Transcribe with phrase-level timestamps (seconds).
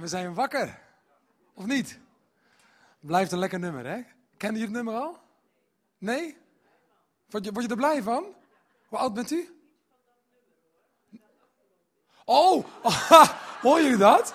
[0.00, 0.78] We zijn wakker.
[1.54, 1.98] Of niet?
[3.00, 4.00] Blijft een lekker nummer, hè?
[4.36, 5.18] Ken je het nummer al?
[5.98, 6.36] Nee?
[7.30, 8.24] Word je, word je er blij van?
[8.88, 9.58] Hoe oud bent u?
[12.24, 12.64] Oh,
[13.62, 14.34] hoor jullie dat?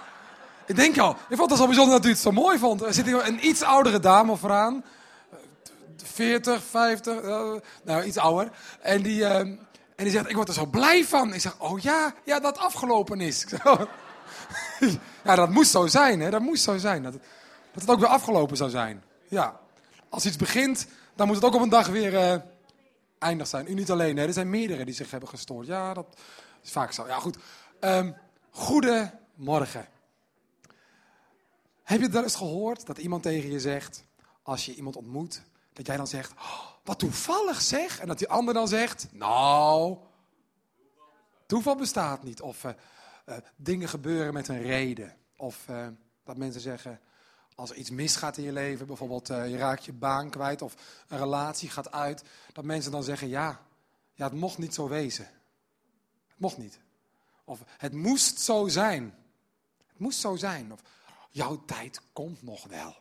[0.66, 2.82] Ik denk al, ik vond het zo bijzonder dat u het zo mooi vond.
[2.82, 4.86] Er zit hier een iets oudere dame vooraan.
[6.04, 7.54] 40, 50, uh,
[7.84, 8.52] nou iets ouder.
[8.82, 9.60] En die, uh, en
[9.96, 11.34] die zegt, ik word er zo blij van.
[11.34, 13.46] Ik zeg, oh ja, ja dat afgelopen is.
[15.26, 16.30] ja, dat moest zo zijn, hè?
[16.30, 17.04] Dat moest zo zijn.
[17.04, 19.04] Dat, dat het ook weer afgelopen zou zijn.
[19.28, 19.60] Ja,
[20.10, 22.36] als iets begint, dan moet het ook op een dag weer uh,
[23.20, 23.70] eindig zijn.
[23.70, 24.26] U niet alleen, hè?
[24.26, 25.68] er zijn meerdere die zich hebben gestoord.
[25.68, 26.18] Ja, dat
[26.64, 27.08] is vaak zo.
[27.08, 27.38] Ja, goed.
[27.80, 28.16] Um,
[28.50, 29.88] goedemorgen.
[31.84, 34.04] Heb je het wel eens gehoord dat iemand tegen je zegt,
[34.44, 35.42] als je iemand ontmoet,
[35.74, 39.98] dat jij dan zegt, oh, wat toevallig zeg, en dat die ander dan zegt, nou,
[41.46, 42.42] toeval bestaat niet.
[42.42, 42.72] Of uh,
[43.26, 45.16] uh, dingen gebeuren met een reden.
[45.36, 45.88] Of uh,
[46.24, 47.00] dat mensen zeggen,
[47.56, 50.76] als er iets misgaat in je leven, bijvoorbeeld je raakt je baan kwijt of
[51.08, 53.62] een relatie gaat uit, dat mensen dan zeggen, ja,
[54.14, 55.26] ja het mocht niet zo wezen.
[56.28, 56.80] Het mocht niet.
[57.44, 59.16] Of het moest zo zijn.
[59.88, 60.72] Het moest zo zijn.
[60.72, 60.82] Of
[61.30, 62.96] jouw tijd komt nog wel.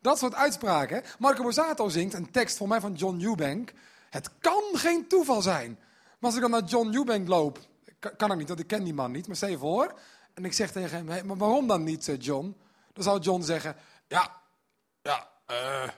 [0.00, 1.02] Dat soort uitspraken.
[1.18, 3.72] Marco Borsato zingt een tekst voor mij van John Eubank.
[4.10, 5.78] Het kan geen toeval zijn.
[6.18, 7.58] Maar als ik dan naar John Eubank loop,
[7.98, 9.94] kan ik niet, want ik ken die man niet, maar stel je voor.
[10.34, 12.56] En ik zeg tegen hem, maar waarom dan niet, eh, John?
[12.92, 14.40] Dan zou John zeggen, ja,
[15.02, 15.88] ja, uh,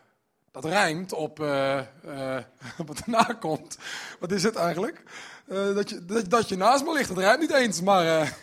[0.50, 2.38] dat rijmt op uh, uh,
[2.86, 3.78] wat erna komt.
[4.20, 5.02] Wat is het eigenlijk?
[5.46, 8.04] dat, je, dat, dat, je naast me ligt, dat rijmt niet eens, maar...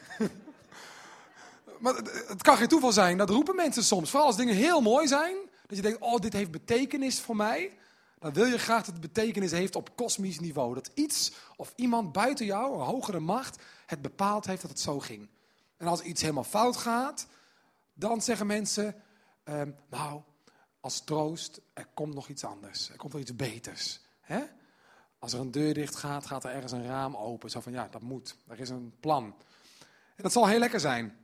[1.80, 1.96] maar
[2.28, 4.10] het kan geen toeval zijn, dat roepen mensen soms.
[4.10, 5.36] Vooral als dingen heel mooi zijn,
[5.68, 7.72] dat je denkt, oh, dit heeft betekenis voor mij.
[8.26, 10.74] Dan wil je graag dat het betekenis heeft op kosmisch niveau.
[10.74, 15.00] Dat iets of iemand buiten jou, een hogere macht, het bepaald heeft dat het zo
[15.00, 15.30] ging.
[15.78, 17.28] En als iets helemaal fout gaat,
[17.94, 18.96] dan zeggen mensen,
[19.44, 20.22] ehm, nou,
[20.80, 22.90] als troost, er komt nog iets anders.
[22.90, 24.00] Er komt nog iets beters.
[24.22, 24.44] Hè?
[25.20, 27.50] Als er een deur dicht gaat, gaat er ergens een raam open.
[27.50, 28.36] Zo van, ja, dat moet.
[28.48, 29.24] Er is een plan.
[30.16, 31.18] En dat zal heel lekker zijn.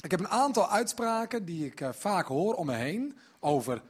[0.00, 3.82] Ik heb een aantal uitspraken die ik uh, vaak hoor om me heen over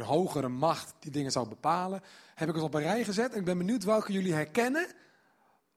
[0.00, 2.02] een hogere macht die dingen zou bepalen.
[2.34, 4.86] Heb ik eens op een rij gezet en ik ben benieuwd welke jullie herkennen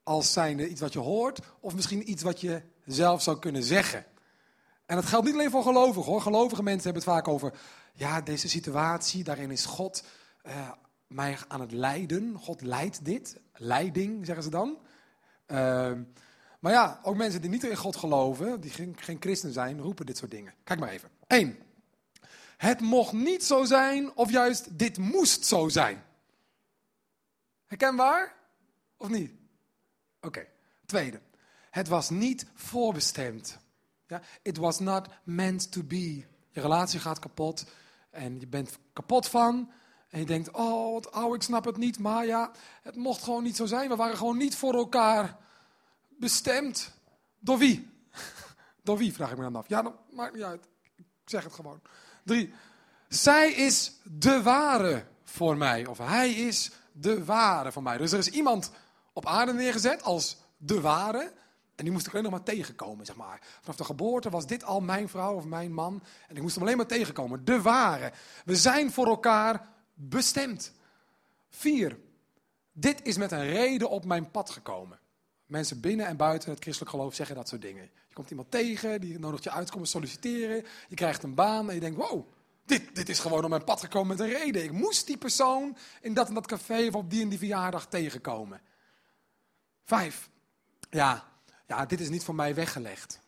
[0.03, 4.05] als zijnde iets wat je hoort of misschien iets wat je zelf zou kunnen zeggen.
[4.85, 6.21] En dat geldt niet alleen voor gelovigen hoor.
[6.21, 7.53] Gelovige mensen hebben het vaak over,
[7.93, 10.03] ja, deze situatie, daarin is God
[10.45, 10.71] uh,
[11.07, 12.35] mij aan het leiden.
[12.39, 13.39] God leidt dit.
[13.53, 14.77] Leiding, zeggen ze dan.
[15.47, 15.91] Uh,
[16.59, 20.05] maar ja, ook mensen die niet in God geloven, die geen, geen christen zijn, roepen
[20.05, 20.53] dit soort dingen.
[20.63, 21.09] Kijk maar even.
[21.27, 21.59] Eén.
[22.59, 26.03] Het mocht niet zo zijn, of juist dit moest zo zijn.
[27.65, 28.35] Herkenbaar?
[28.97, 29.31] Of niet?
[30.21, 30.47] Oké.
[30.85, 31.21] Tweede.
[31.69, 33.59] Het was niet voorbestemd.
[34.07, 34.21] Ja?
[34.41, 36.25] It was not meant to be.
[36.49, 37.65] Je relatie gaat kapot
[38.09, 39.71] en je bent kapot van.
[40.09, 41.99] En je denkt, oh wat ouw, ik snap het niet.
[41.99, 43.89] Maar ja, het mocht gewoon niet zo zijn.
[43.89, 45.37] We waren gewoon niet voor elkaar
[46.07, 46.93] bestemd.
[47.39, 47.89] Door wie?
[48.83, 49.67] Door wie, vraag ik me dan af.
[49.67, 50.67] Ja, dat maakt niet uit.
[50.95, 51.81] Ik zeg het gewoon.
[52.23, 52.53] Drie.
[53.07, 55.85] Zij is de ware voor mij.
[55.85, 57.97] Of hij is de ware voor mij.
[57.97, 58.71] Dus er is iemand
[59.13, 61.31] op aarde neergezet als de ware.
[61.75, 63.41] En die moest ik alleen nog maar tegenkomen, zeg maar.
[63.61, 66.03] Vanaf de geboorte was dit al mijn vrouw of mijn man.
[66.27, 67.45] En ik moest hem alleen maar tegenkomen.
[67.45, 68.11] De ware.
[68.45, 70.71] We zijn voor elkaar bestemd.
[71.49, 71.97] Vier.
[72.71, 74.99] Dit is met een reden op mijn pad gekomen.
[75.45, 77.89] Mensen binnen en buiten het christelijk geloof zeggen dat soort dingen.
[78.19, 80.65] Komt iemand tegen, die nodigt je uit komen solliciteren.
[80.87, 82.27] Je krijgt een baan en je denkt, wow,
[82.65, 84.63] dit, dit is gewoon op mijn pad gekomen met een reden.
[84.63, 87.87] Ik moest die persoon in dat en dat café of op die en die verjaardag
[87.87, 88.61] tegenkomen.
[89.85, 90.29] Vijf.
[90.89, 91.27] Ja,
[91.67, 93.19] ja, dit is niet voor mij weggelegd.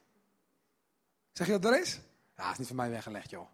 [1.33, 1.99] Zeg je dat er is?
[2.37, 3.47] Ja, het is niet voor mij weggelegd, joh.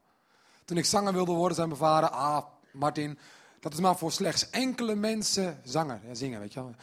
[0.65, 3.17] Toen ik zanger wilde worden, zei mijn vader, ah, Martin,
[3.59, 6.01] dat is maar voor slechts enkele mensen zanger.
[6.07, 6.75] Ja, zingen, weet je wel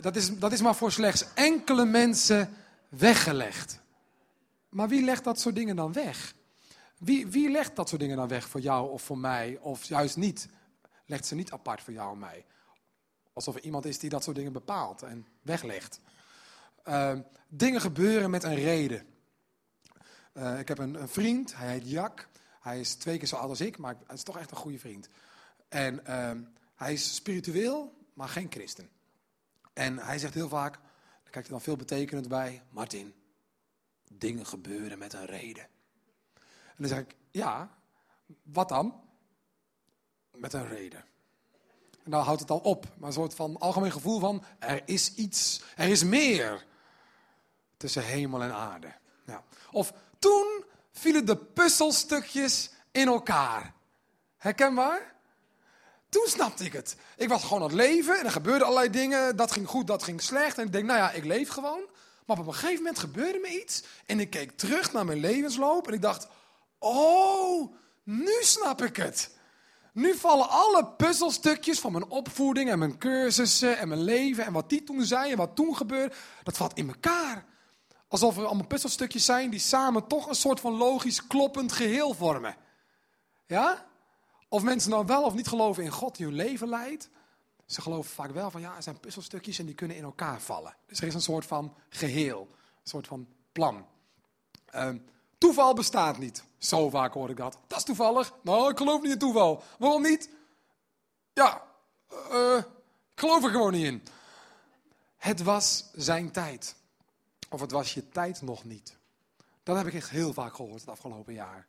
[0.00, 2.56] dat is, dat is maar voor slechts enkele mensen
[2.98, 3.80] weggelegd.
[4.68, 6.34] Maar wie legt dat soort dingen dan weg?
[6.98, 9.58] Wie, wie legt dat soort dingen dan weg voor jou of voor mij?
[9.60, 10.48] Of juist niet?
[11.06, 12.44] Legt ze niet apart voor jou en mij?
[13.32, 16.00] Alsof er iemand is die dat soort dingen bepaalt en weglegt.
[16.84, 17.18] Uh,
[17.48, 19.06] dingen gebeuren met een reden.
[20.34, 22.28] Uh, ik heb een, een, vriend, hij heet Jack.
[22.60, 24.78] Hij is twee keer zo oud als ik, maar hij is toch echt een goede
[24.78, 25.08] vriend.
[25.68, 26.30] En uh,
[26.74, 28.88] hij is spiritueel, maar geen christen.
[29.72, 30.78] En hij zegt heel vaak,
[31.32, 33.14] dan kijkt er dan veel betekenend bij, Martin,
[34.08, 35.62] dingen gebeuren met een reden.
[36.34, 37.70] En dan zeg ik, ja,
[38.42, 39.00] wat dan?
[40.36, 41.04] Met een reden.
[42.04, 42.86] En dan houdt het al op.
[42.96, 46.66] Maar een soort van algemeen gevoel van, er is iets, er is meer
[47.76, 48.94] tussen hemel en aarde.
[49.70, 53.74] Of toen vielen de puzzelstukjes in elkaar.
[54.36, 55.11] Herkenbaar?
[56.12, 56.96] Toen snapte ik het.
[57.16, 59.36] Ik was gewoon aan het leven en er gebeurden allerlei dingen.
[59.36, 60.58] Dat ging goed, dat ging slecht.
[60.58, 61.80] En ik denk, nou ja, ik leef gewoon.
[62.26, 63.82] Maar op een gegeven moment gebeurde me iets.
[64.06, 65.86] En ik keek terug naar mijn levensloop.
[65.86, 66.28] En ik dacht,
[66.78, 69.36] oh, nu snap ik het.
[69.92, 74.68] Nu vallen alle puzzelstukjes van mijn opvoeding en mijn cursussen en mijn leven en wat
[74.68, 77.44] die toen zei en wat toen gebeurde, dat valt in elkaar.
[78.08, 82.56] Alsof er allemaal puzzelstukjes zijn die samen toch een soort van logisch kloppend geheel vormen.
[83.46, 83.90] Ja?
[84.52, 87.08] Of mensen nou wel of niet geloven in God die hun leven leidt.
[87.66, 90.76] Ze geloven vaak wel van ja, er zijn puzzelstukjes en die kunnen in elkaar vallen.
[90.86, 93.86] Dus er is een soort van geheel, een soort van plan.
[94.74, 94.88] Uh,
[95.38, 96.44] toeval bestaat niet.
[96.58, 97.58] Zo vaak hoor ik dat.
[97.66, 98.32] Dat is toevallig.
[98.42, 99.62] Nou, ik geloof niet in toeval.
[99.78, 100.30] Waarom niet?
[101.32, 101.62] Ja,
[102.32, 102.58] uh,
[103.12, 104.02] ik geloof er gewoon niet in.
[105.16, 106.76] Het was zijn tijd.
[107.50, 108.96] Of het was je tijd nog niet.
[109.62, 111.66] Dat heb ik echt heel vaak gehoord het afgelopen jaar.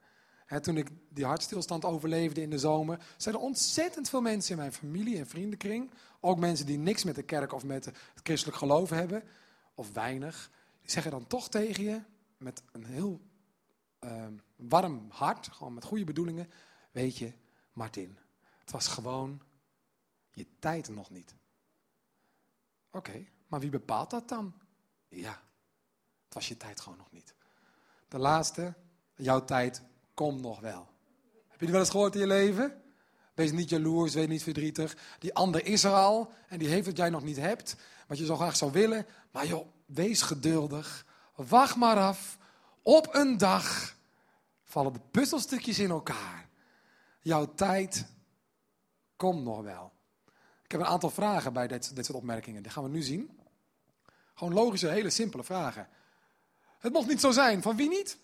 [0.61, 4.73] Toen ik die hartstilstand overleefde in de zomer, zijn er ontzettend veel mensen in mijn
[4.73, 8.89] familie en vriendenkring, ook mensen die niks met de kerk of met het christelijk geloof
[8.89, 9.23] hebben,
[9.75, 10.51] of weinig,
[10.81, 12.01] die zeggen dan toch tegen je,
[12.37, 13.21] met een heel
[13.99, 16.49] uh, warm hart, gewoon met goede bedoelingen,
[16.91, 17.33] weet je,
[17.73, 18.17] Martin,
[18.59, 19.41] het was gewoon
[20.31, 21.35] je tijd nog niet.
[22.91, 24.53] Oké, maar wie bepaalt dat dan?
[25.07, 25.41] Ja,
[26.25, 27.35] het was je tijd gewoon nog niet.
[28.07, 28.73] De laatste,
[29.15, 29.81] jouw tijd
[30.13, 30.87] komt nog wel.
[31.47, 32.81] Heb je die wel eens gehoord in je leven?
[33.33, 34.97] Wees niet jaloers, wees niet verdrietig.
[35.19, 37.75] Die ander is er al en die heeft wat jij nog niet hebt.
[38.07, 39.05] Wat je zo graag zou willen.
[39.31, 41.05] Maar joh, wees geduldig.
[41.35, 42.37] Wacht maar af.
[42.81, 43.95] Op een dag
[44.63, 46.49] vallen de puzzelstukjes in elkaar.
[47.19, 48.05] Jouw tijd
[49.15, 49.91] komt nog wel.
[50.63, 52.63] Ik heb een aantal vragen bij dit, dit soort opmerkingen.
[52.63, 53.39] Die gaan we nu zien.
[54.33, 55.87] Gewoon logische, hele simpele vragen.
[56.79, 57.61] Het mocht niet zo zijn.
[57.61, 58.17] Van wie niet?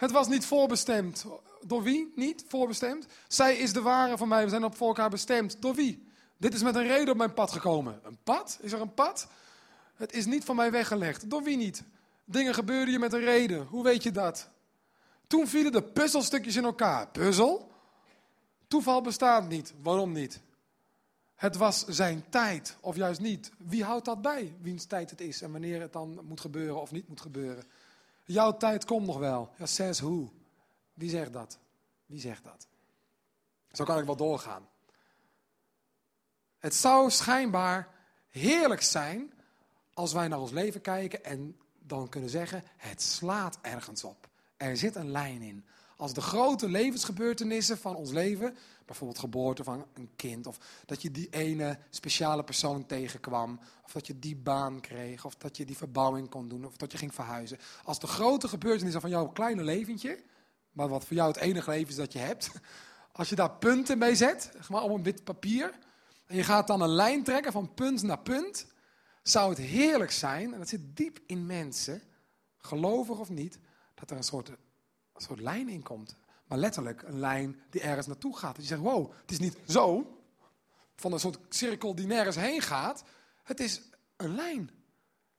[0.00, 1.24] Het was niet voorbestemd.
[1.66, 3.06] Door wie niet voorbestemd?
[3.28, 4.44] Zij is de ware van mij.
[4.44, 5.62] We zijn op voor elkaar bestemd.
[5.62, 6.08] Door wie?
[6.36, 8.00] Dit is met een reden op mijn pad gekomen.
[8.02, 8.58] Een pad?
[8.60, 9.28] Is er een pad?
[9.94, 11.30] Het is niet van mij weggelegd.
[11.30, 11.82] Door wie niet?
[12.24, 13.66] Dingen gebeuren hier met een reden.
[13.66, 14.48] Hoe weet je dat?
[15.26, 17.08] Toen vielen de puzzelstukjes in elkaar.
[17.08, 17.72] Puzzel?
[18.68, 19.74] Toeval bestaat niet.
[19.82, 20.40] Waarom niet?
[21.34, 23.50] Het was zijn tijd, of juist niet.
[23.58, 24.54] Wie houdt dat bij?
[24.60, 27.64] Wiens tijd het is en wanneer het dan moet gebeuren of niet moet gebeuren.
[28.30, 29.50] Jouw tijd komt nog wel.
[29.58, 30.32] Ja, says who?
[30.94, 31.58] Wie zegt dat?
[32.06, 32.66] Wie zegt dat?
[33.72, 34.68] Zo kan ik wel doorgaan.
[36.58, 37.88] Het zou schijnbaar
[38.28, 39.32] heerlijk zijn
[39.94, 44.28] als wij naar ons leven kijken en dan kunnen zeggen: het slaat ergens op.
[44.56, 45.64] Er zit een lijn in.
[46.00, 51.10] Als de grote levensgebeurtenissen van ons leven, bijvoorbeeld geboorte van een kind, of dat je
[51.10, 55.76] die ene speciale persoon tegenkwam, of dat je die baan kreeg, of dat je die
[55.76, 57.58] verbouwing kon doen, of dat je ging verhuizen.
[57.84, 60.22] Als de grote gebeurtenissen van jouw kleine leventje,
[60.72, 62.50] maar wat voor jou het enige leven is dat je hebt,
[63.12, 65.78] als je daar punten mee zet, maar op een wit papier,
[66.26, 68.66] en je gaat dan een lijn trekken van punt naar punt,
[69.22, 72.02] zou het heerlijk zijn, en dat zit diep in mensen,
[72.58, 73.58] gelovig of niet,
[73.94, 74.50] dat er een soort,
[75.20, 76.16] een soort lijn in komt.
[76.46, 78.54] Maar letterlijk een lijn die ergens naartoe gaat.
[78.54, 80.18] Dat je zegt, wow, het is niet zo,
[80.96, 83.04] van een soort cirkel die nergens heen gaat.
[83.42, 83.80] Het is
[84.16, 84.70] een lijn.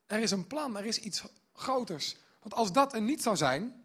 [0.06, 1.24] Er is een plan, er is iets
[1.54, 2.16] groters.
[2.40, 3.84] Want als dat er niet zou zijn,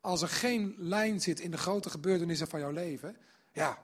[0.00, 3.16] als er geen lijn zit in de grote gebeurtenissen van jouw leven,
[3.52, 3.82] ja,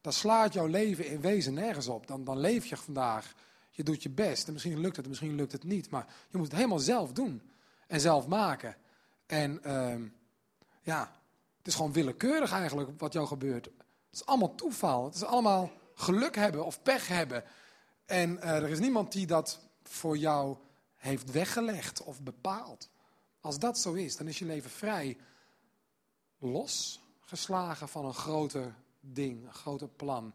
[0.00, 2.06] dan slaat jouw leven in wezen nergens op.
[2.06, 3.34] Dan, dan leef je vandaag.
[3.70, 4.46] Je doet je best.
[4.46, 5.90] En misschien lukt het, misschien lukt het niet.
[5.90, 7.42] Maar je moet het helemaal zelf doen.
[7.86, 8.76] En zelf maken.
[9.26, 9.94] En uh,
[10.86, 11.12] ja,
[11.58, 13.64] het is gewoon willekeurig eigenlijk wat jou gebeurt.
[13.64, 13.74] Het
[14.12, 15.04] is allemaal toeval.
[15.04, 17.44] Het is allemaal geluk hebben of pech hebben.
[18.04, 20.56] En uh, er is niemand die dat voor jou
[20.96, 22.90] heeft weggelegd of bepaald.
[23.40, 25.16] Als dat zo is, dan is je leven vrij
[26.38, 30.34] losgeslagen van een groter ding, een groter plan.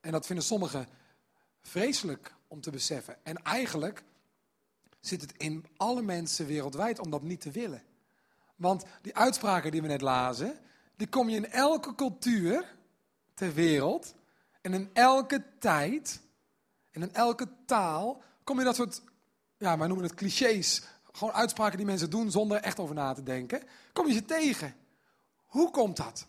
[0.00, 0.88] En dat vinden sommigen
[1.62, 3.24] vreselijk om te beseffen.
[3.24, 4.02] En eigenlijk
[5.00, 7.82] zit het in alle mensen wereldwijd om dat niet te willen.
[8.56, 10.58] Want die uitspraken die we net lazen,
[10.96, 12.74] die kom je in elke cultuur
[13.34, 14.14] ter wereld
[14.60, 16.20] en in elke tijd
[16.90, 19.02] en in elke taal kom je dat soort,
[19.56, 20.82] ja, wij noemen het clichés,
[21.12, 24.74] gewoon uitspraken die mensen doen zonder echt over na te denken, kom je ze tegen.
[25.46, 26.26] Hoe komt dat?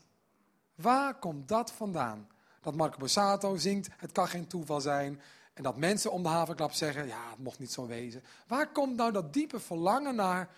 [0.76, 2.28] Waar komt dat vandaan?
[2.62, 5.22] Dat Marco Borsato zingt, het kan geen toeval zijn.
[5.54, 8.24] En dat mensen om de havenklap zeggen, ja, het mocht niet zo wezen.
[8.48, 10.50] Waar komt nou dat diepe verlangen naar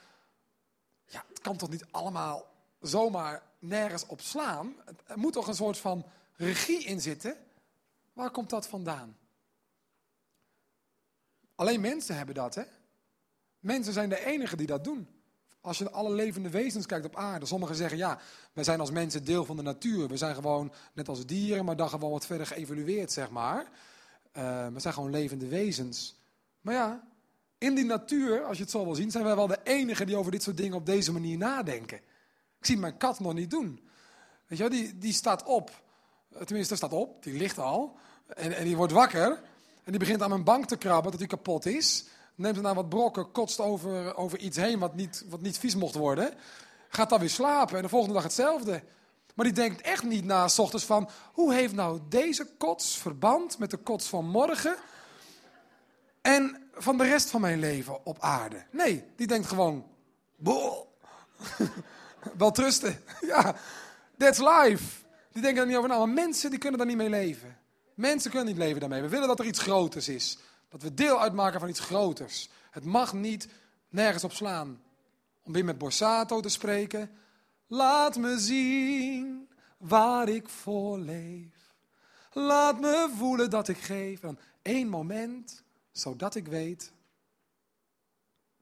[1.11, 2.45] ja, het kan toch niet allemaal
[2.81, 4.75] zomaar nergens op slaan?
[5.05, 7.37] Er moet toch een soort van regie in zitten?
[8.13, 9.17] Waar komt dat vandaan?
[11.55, 12.63] Alleen mensen hebben dat, hè?
[13.59, 15.07] Mensen zijn de enigen die dat doen.
[15.61, 17.45] Als je naar alle levende wezens kijkt op aarde.
[17.45, 18.19] Sommigen zeggen, ja,
[18.53, 20.07] wij zijn als mensen deel van de natuur.
[20.07, 23.69] We zijn gewoon net als dieren, maar dan gewoon wat verder geëvolueerd, zeg maar.
[24.33, 26.15] Uh, we zijn gewoon levende wezens.
[26.61, 27.07] Maar ja,
[27.59, 30.17] in die natuur, als je het zo wil zien, zijn wij wel de enigen die
[30.17, 31.97] over dit soort dingen op deze manier nadenken.
[32.59, 33.89] Ik zie mijn kat nog niet doen.
[34.47, 35.81] Weet je wel, die, die staat op.
[36.45, 37.97] Tenminste, staat op, die ligt al.
[38.27, 39.41] En, en die wordt wakker.
[39.83, 42.05] En die begint aan mijn bank te krabben dat die kapot is.
[42.35, 45.95] Neemt nou wat brokken, kotst over, over iets heen wat niet, wat niet vies mocht
[45.95, 46.33] worden.
[46.89, 48.83] Gaat dan weer slapen en de volgende dag hetzelfde.
[49.35, 51.09] Maar die denkt echt niet na, s ochtends van...
[51.33, 54.75] hoe heeft nou deze kots verband met de kots van morgen...
[56.21, 58.65] en van de rest van mijn leven op aarde?
[58.71, 59.85] Nee, die denkt gewoon...
[62.37, 63.03] Wel trusten.
[63.21, 63.55] ja,
[64.17, 65.05] that's life.
[65.31, 65.97] Die denken er niet over na.
[65.97, 67.57] Maar mensen die kunnen daar niet mee leven.
[67.93, 69.01] Mensen kunnen niet leven daarmee.
[69.01, 70.37] We willen dat er iets groters is.
[70.69, 72.49] Dat we deel uitmaken van iets groters.
[72.71, 73.47] Het mag niet
[73.89, 74.81] nergens op slaan.
[75.43, 77.11] Om weer met Borsato te spreken.
[77.67, 81.75] Laat me zien waar ik voor leef.
[82.31, 84.23] Laat me voelen dat ik geef.
[84.23, 85.63] aan één moment,
[85.99, 86.91] zodat ik weet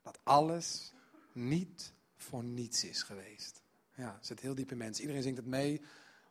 [0.01, 0.93] dat alles
[1.33, 3.61] niet voor niets is geweest.
[3.95, 5.01] Ja, zit heel diep in mensen.
[5.01, 5.81] Iedereen zingt het mee,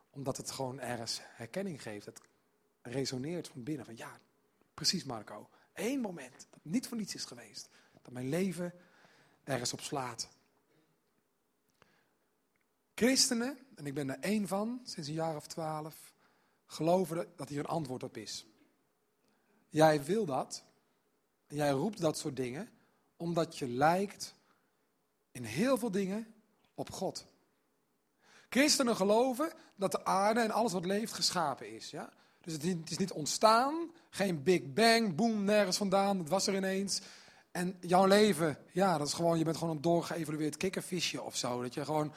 [0.09, 2.05] omdat het gewoon ergens herkenning geeft.
[2.05, 2.21] Het
[2.81, 3.85] resoneert van binnen.
[3.85, 4.19] Van ja,
[4.73, 5.49] precies Marco.
[5.73, 7.69] Eén moment dat niet voor niets is geweest.
[8.01, 8.73] Dat mijn leven
[9.43, 10.29] ergens op slaat.
[12.95, 16.13] Christenen, en ik ben er één van, sinds een jaar of twaalf,
[16.65, 18.45] geloven dat hier een antwoord op is.
[19.69, 20.63] Jij wil dat,
[21.47, 22.69] en jij roept dat soort dingen,
[23.17, 24.33] omdat je lijkt
[25.31, 26.33] in heel veel dingen
[26.75, 27.25] op God.
[28.49, 31.89] Christenen geloven dat de aarde en alles wat leeft geschapen is.
[31.89, 32.13] Ja?
[32.41, 37.01] Dus het is niet ontstaan, geen big bang, boom, nergens vandaan, het was er ineens.
[37.51, 41.61] En jouw leven, ja, dat is gewoon, je bent gewoon een doorgeëvolueerd kikkervisje of zo.
[41.61, 42.13] Dat je gewoon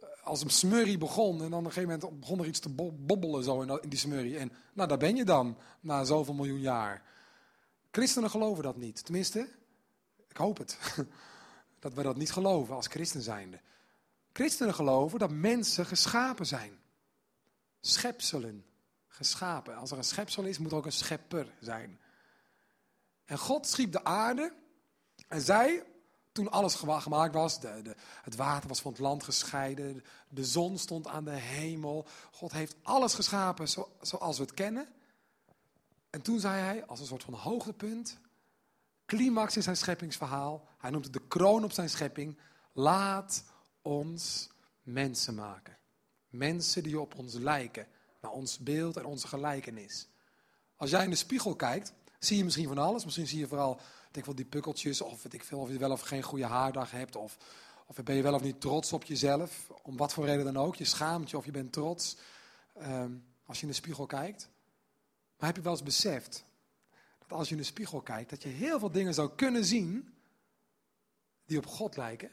[0.00, 2.68] eh, als een smurrie begon en dan op een gegeven moment begon er iets te
[2.92, 4.38] bobbelen zo in die smurrie.
[4.38, 7.02] En nou, daar ben je dan, na zoveel miljoen jaar.
[7.92, 9.04] Christenen geloven dat niet.
[9.04, 9.48] Tenminste,
[10.28, 10.78] ik hoop het.
[11.78, 13.60] Dat we dat niet geloven als christen zijnde.
[14.32, 16.78] Christenen geloven dat mensen geschapen zijn.
[17.80, 18.64] Schepselen
[19.08, 19.76] geschapen.
[19.76, 22.00] Als er een schepsel is, moet er ook een schepper zijn.
[23.24, 24.52] En God schiep de aarde
[25.28, 25.84] en zij,
[26.32, 30.78] toen alles gemaakt was, de, de, het water was van het land gescheiden, de zon
[30.78, 32.06] stond aan de hemel.
[32.30, 34.88] God heeft alles geschapen zo, zoals we het kennen.
[36.12, 38.18] En toen zei hij, als een soort van hoogtepunt,
[39.06, 42.38] climax in zijn scheppingsverhaal, hij noemt het de kroon op zijn schepping,
[42.72, 43.44] laat
[43.82, 44.48] ons
[44.82, 45.78] mensen maken.
[46.28, 47.86] Mensen die op ons lijken
[48.20, 50.08] naar ons beeld en onze gelijkenis.
[50.76, 53.04] Als jij in de spiegel kijkt, zie je misschien van alles.
[53.04, 55.90] Misschien zie je vooral denk wel, die pukkeltjes, of weet ik veel, of je wel
[55.90, 57.36] of geen goede haardag hebt, of,
[57.86, 60.76] of ben je wel of niet trots op jezelf, om wat voor reden dan ook.
[60.76, 62.16] Je schaamt je of je bent trots
[62.74, 63.12] ehm,
[63.46, 64.48] als je in de spiegel kijkt.
[65.42, 66.44] Maar heb je wel eens beseft
[67.18, 70.14] dat als je in de spiegel kijkt, dat je heel veel dingen zou kunnen zien
[71.44, 72.30] die op God lijken?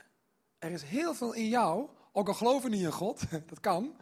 [0.60, 3.96] Er is heel veel in jou, ook al geloof je niet in God, dat kan,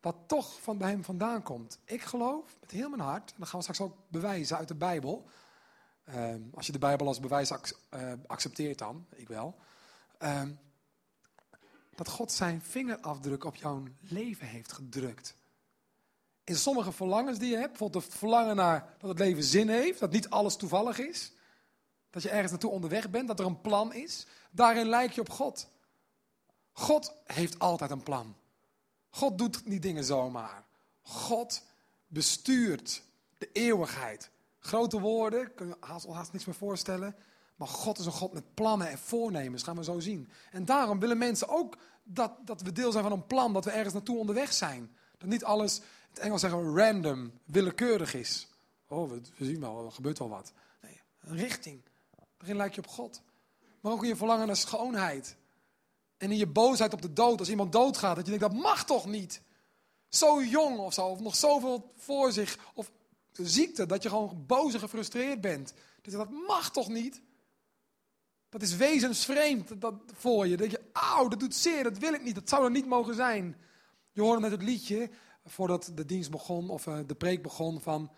[0.00, 1.78] wat toch van bij hem vandaan komt.
[1.84, 4.74] Ik geloof met heel mijn hart, en dat gaan we straks ook bewijzen uit de
[4.74, 5.28] Bijbel.
[6.04, 9.56] Ehm, als je de Bijbel als bewijs eh, accepteert dan, ik wel.
[10.18, 10.52] Ehm,
[11.94, 15.36] dat God zijn vingerafdruk op jouw leven heeft gedrukt.
[16.44, 20.00] In sommige verlangens die je hebt, bijvoorbeeld het verlangen naar dat het leven zin heeft,
[20.00, 21.32] dat niet alles toevallig is.
[22.10, 24.26] Dat je ergens naartoe onderweg bent, dat er een plan is.
[24.50, 25.68] Daarin lijk je op God.
[26.72, 28.36] God heeft altijd een plan.
[29.10, 30.64] God doet niet dingen zomaar.
[31.02, 31.62] God
[32.06, 33.02] bestuurt
[33.38, 34.30] de eeuwigheid.
[34.58, 37.16] Grote woorden, kun je haast, haast niks meer voorstellen.
[37.56, 40.30] Maar God is een God met plannen en voornemens, gaan we zo zien.
[40.50, 43.70] En daarom willen mensen ook dat, dat we deel zijn van een plan, dat we
[43.70, 44.96] ergens naartoe onderweg zijn.
[45.18, 45.80] Dat niet alles,
[46.12, 48.48] het Engels zeggen we random, willekeurig is.
[48.88, 50.52] Oh, we, zien wel, er gebeurt wel wat.
[50.80, 51.82] Nee, een richting.
[52.36, 53.22] Daarin lijkt je op God.
[53.80, 55.36] Maar ook in je verlangen naar schoonheid.
[56.16, 58.84] En in je boosheid op de dood, als iemand doodgaat, dat je denkt, dat mag
[58.84, 59.42] toch niet?
[60.08, 62.92] Zo jong of zo, of nog zoveel voor zich, of
[63.32, 65.74] ziekte, dat je gewoon boos en gefrustreerd bent.
[66.02, 67.20] Dat, dat mag toch niet?
[68.48, 70.56] Dat is wezensvreemd dat, voor je.
[70.56, 73.14] Dat je, auw, dat doet zeer, dat wil ik niet, dat zou er niet mogen
[73.14, 73.56] zijn.
[74.12, 75.10] Je hoorde net het liedje,
[75.44, 78.10] voordat de dienst begon, of uh, de preek begon, van...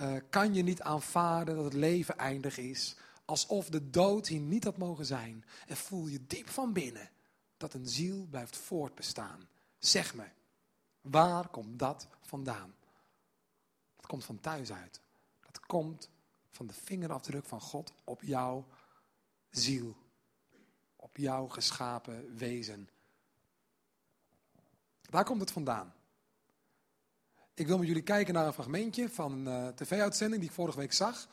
[0.00, 4.64] Uh, kan je niet aanvaarden dat het leven eindig is, alsof de dood hier niet
[4.64, 5.44] had mogen zijn.
[5.66, 7.10] En voel je diep van binnen
[7.56, 9.48] dat een ziel blijft voortbestaan.
[9.78, 10.24] Zeg me,
[11.00, 12.74] waar komt dat vandaan?
[13.96, 15.00] Dat komt van thuis uit.
[15.40, 16.10] Dat komt
[16.50, 18.66] van de vingerafdruk van God op jouw
[19.50, 19.96] ziel.
[20.96, 22.88] op jou geschapen wezen.
[25.00, 25.94] Daar komt het vandaan.
[27.56, 30.78] Ik wil met jullie kijken naar een fragmentje van een uh, tv-uitzending die ik vorige
[30.78, 31.28] week zag.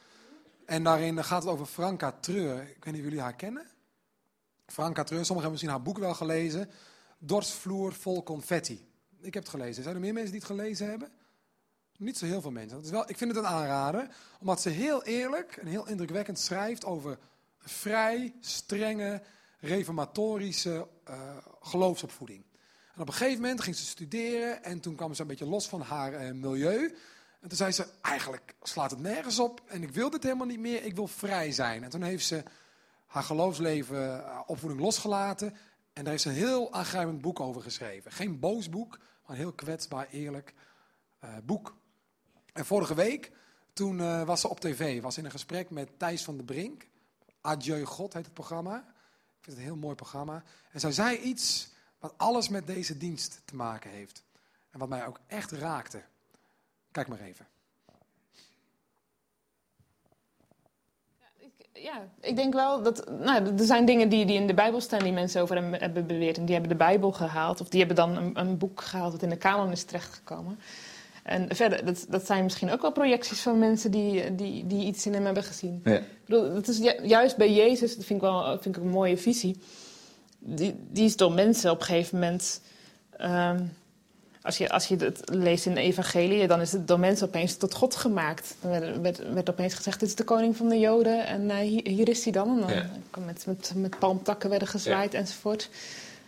[0.66, 2.62] En daarin gaat het over Franka Treur.
[2.62, 3.68] Ik weet niet of jullie haar kennen.
[4.66, 6.70] Franka Treur, sommigen hebben misschien haar boek wel gelezen.
[7.18, 8.88] Dorsvloer vol confetti.
[9.22, 9.84] Ik heb het gelezen.
[9.84, 11.12] Zijn er meer mensen die het gelezen hebben?
[11.98, 12.76] Niet zo heel veel mensen.
[12.76, 16.40] Dat is wel, ik vind het een aanrader, omdat ze heel eerlijk en heel indrukwekkend
[16.40, 17.18] schrijft over
[17.60, 19.22] vrij strenge
[19.60, 22.44] reformatorische uh, geloofsopvoeding.
[22.94, 25.68] En op een gegeven moment ging ze studeren en toen kwam ze een beetje los
[25.68, 26.96] van haar uh, milieu.
[27.40, 30.60] En toen zei ze, eigenlijk slaat het nergens op en ik wil dit helemaal niet
[30.60, 31.84] meer, ik wil vrij zijn.
[31.84, 32.44] En toen heeft ze
[33.06, 35.48] haar geloofsleven, uh, opvoeding losgelaten
[35.94, 38.12] en daar heeft ze een heel aangrijpend boek over geschreven.
[38.12, 40.54] Geen boos boek, maar een heel kwetsbaar, eerlijk
[41.44, 41.76] boek.
[42.54, 43.32] En vorige week,
[43.74, 46.88] toen was ze op tv, was in een gesprek met Thijs van de Brink.
[47.42, 48.78] Adieu God heet het programma.
[48.78, 48.84] Ik
[49.42, 50.44] vind het een heel mooi programma.
[50.72, 51.73] En zij zei iets
[52.04, 54.24] wat alles met deze dienst te maken heeft.
[54.72, 56.02] En wat mij ook echt raakte.
[56.92, 57.48] Kijk maar even.
[61.74, 63.10] Ja, ik denk wel dat.
[63.10, 66.08] Nou, er zijn dingen die, die in de Bijbel staan die mensen over hem hebben
[66.08, 66.38] beweerd.
[66.38, 67.62] En die hebben de Bijbel gehaald.
[67.62, 70.60] Of die hebben dan een, een boek gehaald dat in de kanon is terechtgekomen.
[71.24, 75.06] En verder, dat, dat zijn misschien ook wel projecties van mensen die, die, die iets
[75.06, 75.82] in hem hebben gezien.
[75.84, 75.98] Ja.
[75.98, 79.18] Ik bedoel, dat is juist bij Jezus, dat vind ik wel vind ik een mooie
[79.18, 79.58] visie.
[80.46, 82.62] Die, die is door mensen op een gegeven moment.
[83.22, 83.72] Um,
[84.42, 87.58] als je, als je het leest in de evangelie, dan is het door mensen opeens
[87.58, 88.56] tot God gemaakt.
[88.62, 91.56] Dan werd, werd, werd opeens gezegd, dit is de koning van de joden en uh,
[91.58, 92.50] hier, hier, is hij dan.
[92.50, 92.90] En dan ja.
[93.26, 95.20] met, met, met palmtakken werden gezwaaid ja.
[95.20, 95.70] enzovoort.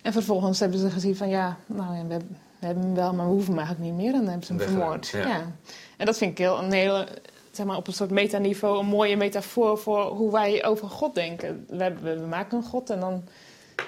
[0.01, 3.13] En vervolgens hebben ze gezien van, ja, nou, ja, we hebben we hebben hem wel,
[3.13, 4.13] maar we hoeven hem eigenlijk niet meer.
[4.13, 5.07] En dan hebben ze hem vermoord.
[5.07, 5.51] Ja.
[5.97, 7.07] En dat vind ik heel, een hele,
[7.51, 11.65] zeg maar, op een soort metaniveau een mooie metafoor voor hoe wij over God denken.
[11.69, 13.23] We, we, we maken een God en dan...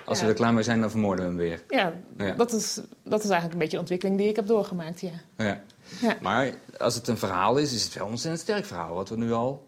[0.05, 1.63] Als we er klaar mee zijn, dan vermoorden we hem weer.
[1.69, 5.01] Ja, ja, Dat, is, dat is eigenlijk een beetje de ontwikkeling die ik heb doorgemaakt,
[5.01, 5.11] ja.
[5.37, 6.17] ja.
[6.21, 8.93] Maar als het een verhaal is, is het wel een ontzettend sterk verhaal.
[8.93, 9.67] Wat we nu al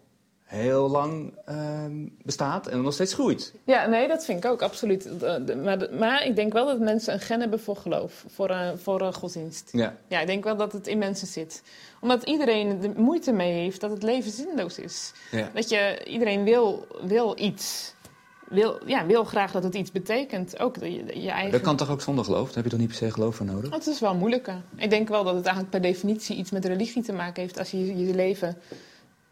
[0.50, 1.84] heel lang uh,
[2.22, 3.54] bestaat en nog steeds groeit.
[3.64, 5.08] Ja, nee, dat vind ik ook, absoluut.
[5.62, 9.02] Maar, maar ik denk wel dat mensen een gen hebben voor geloof, voor, uh, voor
[9.02, 9.68] uh, godsdienst.
[9.72, 9.96] Ja.
[10.08, 11.62] ja, ik denk wel dat het in mensen zit.
[12.00, 15.12] Omdat iedereen er moeite mee heeft dat het leven zinloos is.
[15.30, 15.50] Ja.
[15.54, 17.94] Dat je, iedereen wil, wil iets.
[18.50, 20.58] Wil, ja, wil graag dat het iets betekent.
[20.58, 21.52] Ook je, je eigen...
[21.52, 22.46] Dat kan toch ook zonder geloof?
[22.46, 23.70] Daar heb je toch niet per se geloof voor nodig?
[23.70, 24.62] Dat is wel moeilijker.
[24.76, 27.58] Ik denk wel dat het eigenlijk per definitie iets met religie te maken heeft...
[27.58, 28.56] als je je leven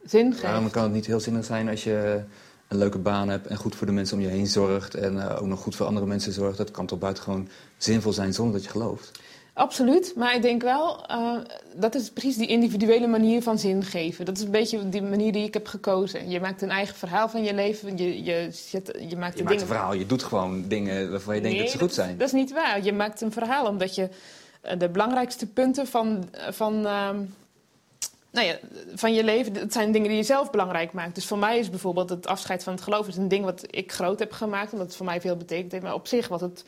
[0.04, 0.42] zin geeft.
[0.42, 2.24] Waarom kan het niet heel zinnig zijn als je
[2.68, 5.36] een leuke baan hebt en goed voor de mensen om je heen zorgt en uh,
[5.40, 6.56] ook nog goed voor andere mensen zorgt?
[6.58, 9.20] Dat kan toch buitengewoon zinvol zijn zonder dat je gelooft?
[9.58, 11.36] Absoluut, maar ik denk wel, uh,
[11.74, 14.24] dat is precies die individuele manier van zin geven.
[14.24, 16.30] Dat is een beetje die manier die ik heb gekozen.
[16.30, 17.96] Je maakt een eigen verhaal van je leven.
[17.96, 21.40] Je, je, zet, je maakt, je maakt een verhaal, je doet gewoon dingen waarvan je
[21.40, 22.18] denkt dat ze goed zijn.
[22.18, 22.84] Dat is niet waar.
[22.84, 24.08] Je maakt een verhaal omdat je
[24.64, 27.10] uh, de belangrijkste punten van, van uh,
[28.30, 28.58] nou ja,
[28.94, 31.14] van je leven, het zijn dingen die je zelf belangrijk maakt.
[31.14, 33.92] Dus voor mij is bijvoorbeeld het afscheid van het geloof is een ding wat ik
[33.92, 35.82] groot heb gemaakt, omdat het voor mij veel betekent.
[35.82, 36.64] Maar op zich was het,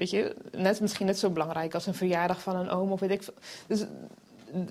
[0.00, 3.10] weet je, net, misschien net zo belangrijk als een verjaardag van een oom of weet
[3.10, 3.22] ik
[3.66, 3.84] Dus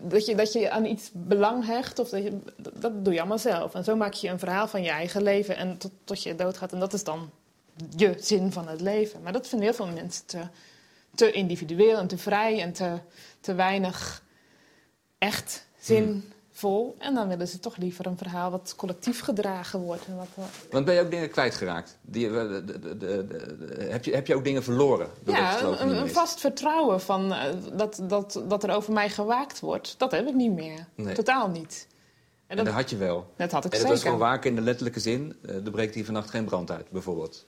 [0.01, 2.39] dat je, dat je aan iets belang hecht, of dat, je,
[2.73, 3.73] dat doe je allemaal zelf.
[3.73, 6.73] En zo maak je een verhaal van je eigen leven en tot, tot je doodgaat.
[6.73, 7.31] En dat is dan
[7.95, 9.21] je zin van het leven.
[9.21, 10.41] Maar dat vinden heel veel mensen te,
[11.15, 12.97] te individueel en te vrij en te,
[13.39, 14.23] te weinig
[15.17, 15.67] echt
[16.59, 16.95] zinvol.
[16.99, 20.05] En dan willen ze toch liever een verhaal wat collectief gedragen wordt.
[20.05, 20.43] En wat, uh...
[20.71, 21.97] Want ben je ook dingen kwijtgeraakt?
[22.01, 25.09] Die, eh, de, de, de, heb, je, heb je ook dingen verloren?
[25.25, 27.43] Ja, een, een vast vertrouwen van, uh,
[27.73, 29.95] dat, dat, dat er over mij gewaakt wordt.
[29.97, 30.87] Dat heb ik niet meer.
[30.95, 31.15] Nee.
[31.15, 31.87] Totaal niet.
[32.47, 33.33] En dat, en dat, had je wel.
[33.35, 33.93] Dat had ik en zeker.
[33.93, 35.35] dat was gewoon waken in de letterlijke zin.
[35.41, 37.45] Uh, er breekt hier vannacht geen brand uit, bijvoorbeeld.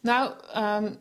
[0.00, 0.98] Nou, um,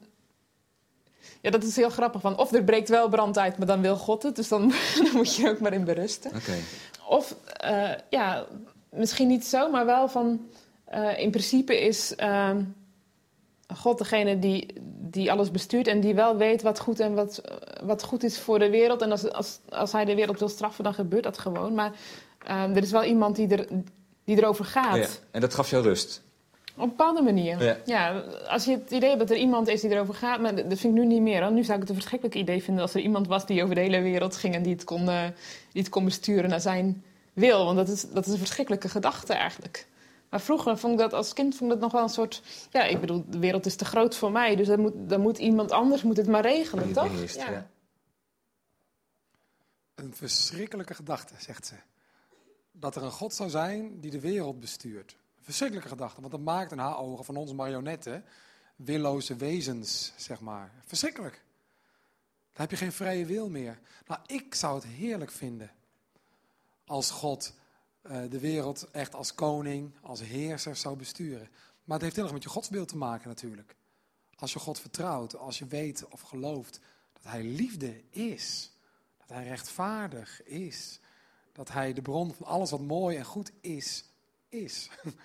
[1.42, 2.22] ja, dat is heel grappig.
[2.22, 4.36] Van, of er breekt wel brand uit, maar dan wil God het.
[4.36, 6.32] Dus dan, dan moet je ook maar in berusten.
[6.36, 6.60] Okay.
[7.08, 8.46] Of, uh, ja,
[8.90, 10.50] misschien niet zo, maar wel van...
[10.94, 12.56] Uh, in principe is uh,
[13.76, 15.88] God degene die, die alles bestuurt...
[15.88, 17.42] en die wel weet wat goed, en wat,
[17.84, 19.02] wat goed is voor de wereld.
[19.02, 21.74] En als, als, als hij de wereld wil straffen, dan gebeurt dat gewoon.
[21.74, 21.92] Maar
[22.46, 23.68] er is wel iemand die, er,
[24.24, 24.96] die erover gaat.
[24.96, 26.26] Ja, en dat gaf jou rust?
[26.78, 27.64] Op een bepaalde manier.
[27.64, 27.78] Ja.
[27.86, 28.24] ja.
[28.48, 30.84] als je het idee hebt dat er iemand is die erover gaat, maar dat vind
[30.84, 31.42] ik nu niet meer.
[31.42, 31.52] Hoor.
[31.52, 33.82] Nu zou ik het een verschrikkelijk idee vinden als er iemand was die over de
[33.82, 35.24] hele wereld ging en die het kon, uh,
[35.72, 37.66] die het kon besturen naar zijn wil.
[37.66, 39.88] Want dat is, dat is een verschrikkelijke gedachte eigenlijk.
[40.30, 42.42] Maar vroeger vond ik dat als kind vond ik dat nog wel een soort.
[42.72, 45.38] Ja, ik bedoel, de wereld is te groot voor mij, dus dan moet, dan moet
[45.38, 47.12] iemand anders moet het maar regelen, toch?
[47.12, 47.52] Beheerst, ja.
[47.52, 47.70] ja.
[49.96, 51.76] Een verschrikkelijke gedachte, zegt ze.
[52.72, 55.16] Dat er een God zou zijn die de wereld bestuurt
[55.48, 56.20] verschrikkelijke gedachte.
[56.22, 58.24] Want dat maakt in haar ogen van onze marionetten
[58.76, 60.72] willoze wezens, zeg maar.
[60.86, 61.34] Verschrikkelijk.
[62.52, 63.80] Dan heb je geen vrije wil meer.
[64.08, 65.72] Nou, ik zou het heerlijk vinden
[66.86, 67.54] als God
[68.02, 71.50] eh, de wereld echt als koning, als heerser zou besturen.
[71.84, 73.76] Maar het heeft heel erg met je godsbeeld te maken natuurlijk.
[74.36, 76.80] Als je God vertrouwt, als je weet of gelooft
[77.14, 78.72] dat Hij liefde is,
[79.18, 81.00] dat Hij rechtvaardig is,
[81.52, 84.06] dat Hij de bron van alles wat mooi en goed is,
[84.50, 84.90] is.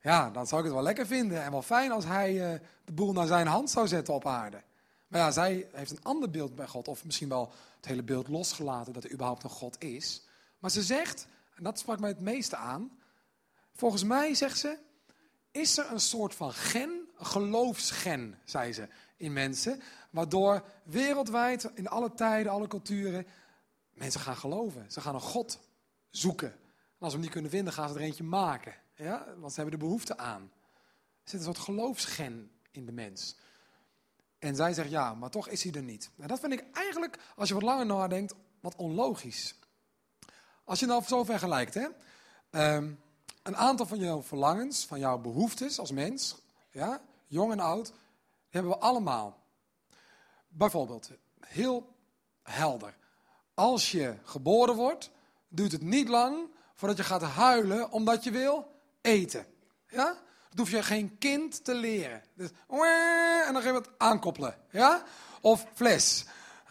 [0.00, 2.92] Ja, dan zou ik het wel lekker vinden en wel fijn als Hij uh, de
[2.92, 4.62] boel naar zijn hand zou zetten op aarde.
[5.08, 8.28] Maar ja, zij heeft een ander beeld bij God, of misschien wel het hele beeld
[8.28, 10.26] losgelaten dat er überhaupt een God is.
[10.58, 12.98] Maar ze zegt, en dat sprak mij het meeste aan,
[13.72, 14.78] volgens mij zegt ze,
[15.50, 22.14] is er een soort van gen, geloofsgen, zei ze, in mensen, waardoor wereldwijd, in alle
[22.14, 23.26] tijden, alle culturen,
[23.92, 24.90] mensen gaan geloven.
[24.90, 25.60] Ze gaan een God
[26.10, 26.54] zoeken.
[26.98, 28.74] En als ze hem niet kunnen vinden, gaan ze er eentje maken.
[28.94, 29.26] Ja?
[29.36, 30.52] Want ze hebben er behoefte aan.
[31.22, 33.36] Er zit een soort geloofsgen in de mens.
[34.38, 36.10] En zij zegt ja, maar toch is hij er niet.
[36.18, 39.58] En dat vind ik eigenlijk, als je wat langer nadenkt, wat onlogisch.
[40.64, 41.86] Als je nou zo vergelijkt, hè.
[42.74, 43.00] Um,
[43.42, 46.36] een aantal van jouw verlangens, van jouw behoeftes als mens,
[46.70, 47.94] ja, jong en oud, die
[48.50, 49.42] hebben we allemaal.
[50.48, 51.94] Bijvoorbeeld, heel
[52.42, 52.96] helder.
[53.54, 55.10] Als je geboren wordt,
[55.48, 59.46] duurt het niet lang voordat je gaat huilen omdat je wil eten.
[59.88, 60.04] Ja?
[60.48, 62.22] Dat hoef je geen kind te leren.
[62.34, 62.48] Dus,
[63.46, 64.56] en dan ga je aankoppelen.
[64.70, 65.02] Ja?
[65.40, 66.24] Of fles.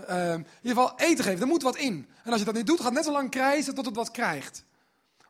[0.10, 2.10] Um, in ieder geval eten geven, er moet wat in.
[2.24, 4.64] En als je dat niet doet, gaat net zo lang krijgen tot het wat krijgt.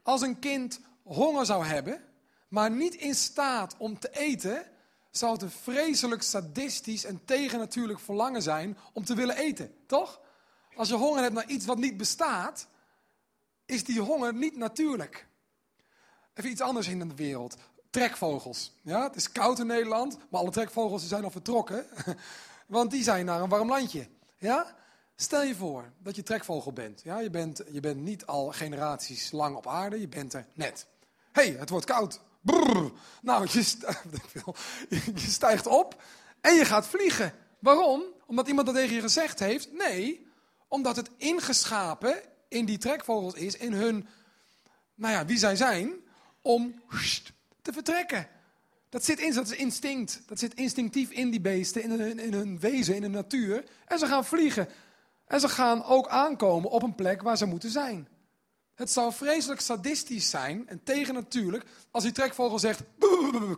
[0.03, 2.03] Als een kind honger zou hebben,
[2.47, 4.65] maar niet in staat om te eten,
[5.11, 10.21] zou het een vreselijk sadistisch en tegennatuurlijk verlangen zijn om te willen eten, toch?
[10.75, 12.67] Als je honger hebt naar iets wat niet bestaat,
[13.65, 15.28] is die honger niet natuurlijk.
[16.34, 17.58] Even iets anders in de wereld.
[17.89, 18.73] Trekvogels.
[18.82, 21.86] Ja, het is koud in Nederland, maar alle trekvogels zijn al vertrokken.
[22.67, 24.08] Want die zijn naar een warm landje.
[24.38, 24.75] Ja?
[25.15, 27.01] Stel je voor dat je trekvogel bent.
[27.04, 27.19] Ja?
[27.19, 30.88] Je, bent je bent niet al generaties lang op aarde, je bent er net
[31.36, 32.19] hey, het wordt koud.
[33.21, 33.75] Nou, je,
[35.15, 36.01] je stijgt op
[36.41, 37.34] en je gaat vliegen.
[37.60, 38.04] Waarom?
[38.25, 39.73] Omdat iemand dat tegen je gezegd heeft?
[39.73, 40.28] Nee,
[40.67, 42.21] omdat het ingeschapen
[42.55, 44.07] in die trekvogels is, in hun,
[44.95, 45.93] nou ja, wie zij zijn,
[46.41, 46.81] om
[47.61, 48.27] te vertrekken.
[48.89, 50.21] Dat zit in, dat is instinct.
[50.25, 53.63] Dat zit instinctief in die beesten, in hun, in hun wezen, in de natuur.
[53.85, 54.67] En ze gaan vliegen.
[55.27, 58.07] En ze gaan ook aankomen op een plek waar ze moeten zijn.
[58.75, 62.81] Het zou vreselijk sadistisch zijn en tegennatuurlijk als die trekvogel zegt,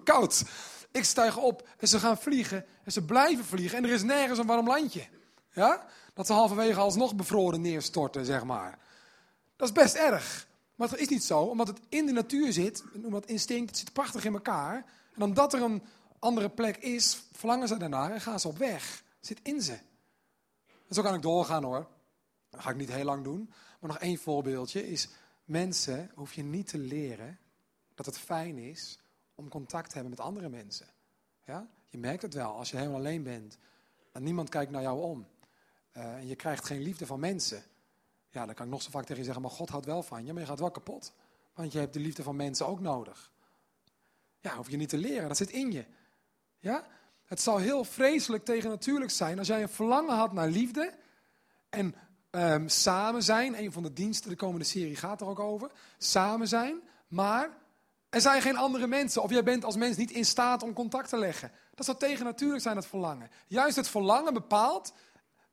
[0.03, 0.43] koud.
[0.91, 4.39] Ik stijg op en ze gaan vliegen en ze blijven vliegen en er is nergens
[4.39, 5.07] een warm landje.
[5.53, 5.85] Ja?
[6.13, 8.79] Dat ze halverwege alsnog bevroren neerstorten, zeg maar.
[9.57, 10.47] Dat is best erg.
[10.75, 13.93] Maar het is niet zo, omdat het in de natuur zit, omdat instinct, het zit
[13.93, 14.85] prachtig in elkaar.
[15.15, 15.83] En omdat er een
[16.19, 19.03] andere plek is, verlangen ze daarnaar en gaan ze op weg.
[19.19, 19.77] Zit in ze.
[20.87, 21.87] En zo kan ik doorgaan hoor.
[22.49, 23.53] Dat ga ik niet heel lang doen.
[23.79, 25.09] Maar nog één voorbeeldje is,
[25.45, 27.39] mensen hoef je niet te leren
[27.95, 28.99] dat het fijn is
[29.35, 30.87] om contact te hebben met andere mensen.
[31.45, 31.67] Ja?
[31.85, 33.57] Je merkt het wel als je helemaal alleen bent
[34.11, 35.27] en niemand kijkt naar jou om.
[35.97, 37.63] Uh, en je krijgt geen liefde van mensen.
[38.29, 40.25] Ja, dan kan ik nog zo vaak tegen je zeggen, maar God houdt wel van
[40.25, 41.13] je, maar je gaat wel kapot.
[41.53, 43.31] Want je hebt de liefde van mensen ook nodig.
[44.39, 45.85] Ja, hoef je niet te leren, dat zit in je.
[46.59, 46.87] Ja?
[47.25, 50.93] Het zou heel vreselijk tegennatuurlijk zijn als jij een verlangen had naar liefde
[51.69, 51.95] en
[52.31, 53.59] um, samen zijn.
[53.59, 55.71] Een van de diensten, de komende serie gaat er ook over.
[55.97, 57.49] Samen zijn, maar
[58.09, 59.23] er zijn geen andere mensen.
[59.23, 61.51] Of jij bent als mens niet in staat om contact te leggen.
[61.75, 63.29] Dat zou tegennatuurlijk zijn, het verlangen.
[63.47, 64.93] Juist het verlangen bepaalt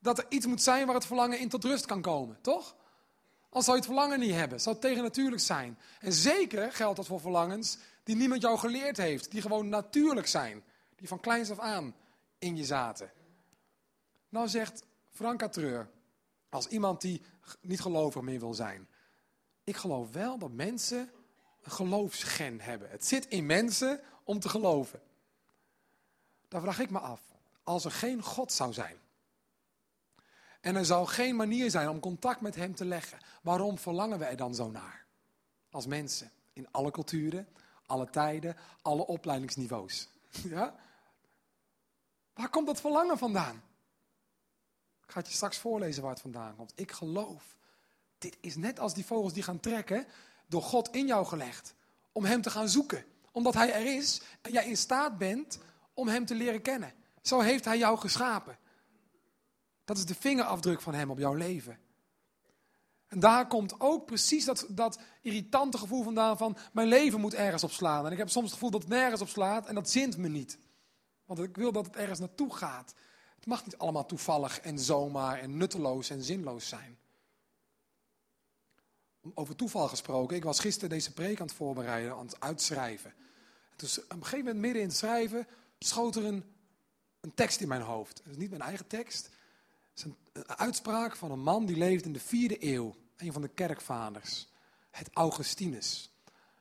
[0.05, 2.75] dat er iets moet zijn waar het verlangen in tot rust kan komen, toch?
[3.49, 5.79] Als zou je het verlangen niet hebben, zou het tegennatuurlijk zijn.
[5.99, 10.63] En zeker geldt dat voor verlangens die niemand jou geleerd heeft, die gewoon natuurlijk zijn,
[10.95, 11.95] die van kleins af aan
[12.39, 13.11] in je zaten.
[14.29, 15.89] Nou zegt Franka Treur,
[16.49, 17.21] als iemand die
[17.61, 18.87] niet gelovig meer wil zijn.
[19.63, 21.11] Ik geloof wel dat mensen
[21.61, 22.89] een geloofsgen hebben.
[22.89, 25.01] Het zit in mensen om te geloven.
[26.47, 27.21] Dan vraag ik me af,
[27.63, 29.03] als er geen God zou zijn.
[30.65, 33.17] En er zou geen manier zijn om contact met Hem te leggen.
[33.41, 35.05] Waarom verlangen we er dan zo naar?
[35.71, 37.47] Als mensen, in alle culturen,
[37.85, 40.09] alle tijden, alle opleidingsniveaus.
[40.49, 40.75] Ja?
[42.33, 43.55] Waar komt dat verlangen vandaan?
[45.03, 46.73] Ik ga het je straks voorlezen waar het vandaan komt.
[46.75, 47.55] Ik geloof.
[48.17, 50.07] Dit is net als die vogels die gaan trekken,
[50.47, 51.75] door God in jou gelegd.
[52.11, 53.05] Om Hem te gaan zoeken.
[53.31, 55.59] Omdat Hij er is en jij in staat bent
[55.93, 56.93] om Hem te leren kennen.
[57.21, 58.57] Zo heeft Hij jou geschapen.
[59.85, 61.79] Dat is de vingerafdruk van Hem op jouw leven.
[63.07, 67.63] En daar komt ook precies dat, dat irritante gevoel vandaan van mijn leven moet ergens
[67.63, 68.05] op slaan.
[68.05, 70.27] En ik heb soms het gevoel dat het nergens op slaat en dat zint me
[70.27, 70.57] niet.
[71.25, 72.93] Want ik wil dat het ergens naartoe gaat.
[73.35, 76.97] Het mag niet allemaal toevallig en zomaar en nutteloos en zinloos zijn.
[79.33, 83.13] Over toeval gesproken, ik was gisteren deze preek aan het voorbereiden, aan het uitschrijven.
[83.75, 85.47] Dus op een gegeven moment midden in het schrijven
[85.79, 86.43] schoot er een,
[87.21, 88.17] een tekst in mijn hoofd.
[88.17, 89.29] Het is niet mijn eigen tekst.
[89.95, 92.95] Is een, uitspraak van een man die leefde in de vierde eeuw.
[93.17, 94.47] Een van de kerkvaders.
[94.91, 96.09] Het Augustinus.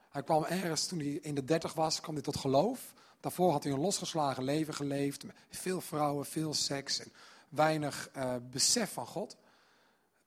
[0.08, 2.92] Hij kwam ergens toen hij in de dertig was, kwam hij tot geloof.
[3.20, 5.24] Daarvoor had hij een losgeslagen leven geleefd.
[5.24, 7.12] Met veel vrouwen, veel seks en
[7.48, 9.36] weinig uh, besef van God.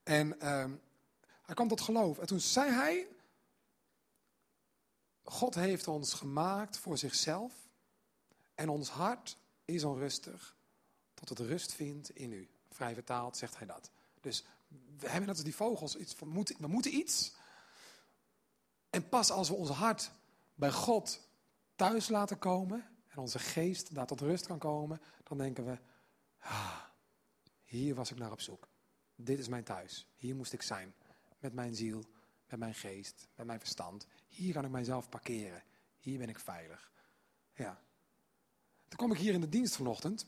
[0.04, 0.66] En uh,
[1.42, 2.18] hij kwam tot geloof.
[2.18, 3.08] En toen zei hij:
[5.24, 7.54] God heeft ons gemaakt voor zichzelf.
[8.56, 10.56] En ons hart is onrustig
[11.14, 12.50] tot het rust vindt in u.
[12.78, 13.92] Vrij vertaald zegt hij dat.
[14.22, 14.44] Dus
[14.98, 17.36] we hebben net als die vogels iets van, we moeten iets.
[18.90, 20.12] En pas als we ons hart
[20.56, 21.30] bij God
[21.76, 25.80] thuis laten komen en onze geest daar tot rust kan komen, dan denken we,
[26.40, 26.82] ah,
[27.64, 28.68] hier was ik naar op zoek.
[29.16, 30.08] Dit is mijn thuis.
[30.16, 30.94] Hier moest ik zijn.
[31.40, 32.04] Met mijn ziel,
[32.48, 34.08] met mijn geest, met mijn verstand.
[34.28, 35.64] Hier kan ik mijzelf parkeren.
[36.00, 36.92] Hier ben ik veilig.
[37.54, 37.82] Ja.
[38.88, 40.28] Toen kwam ik hier in de dienst vanochtend.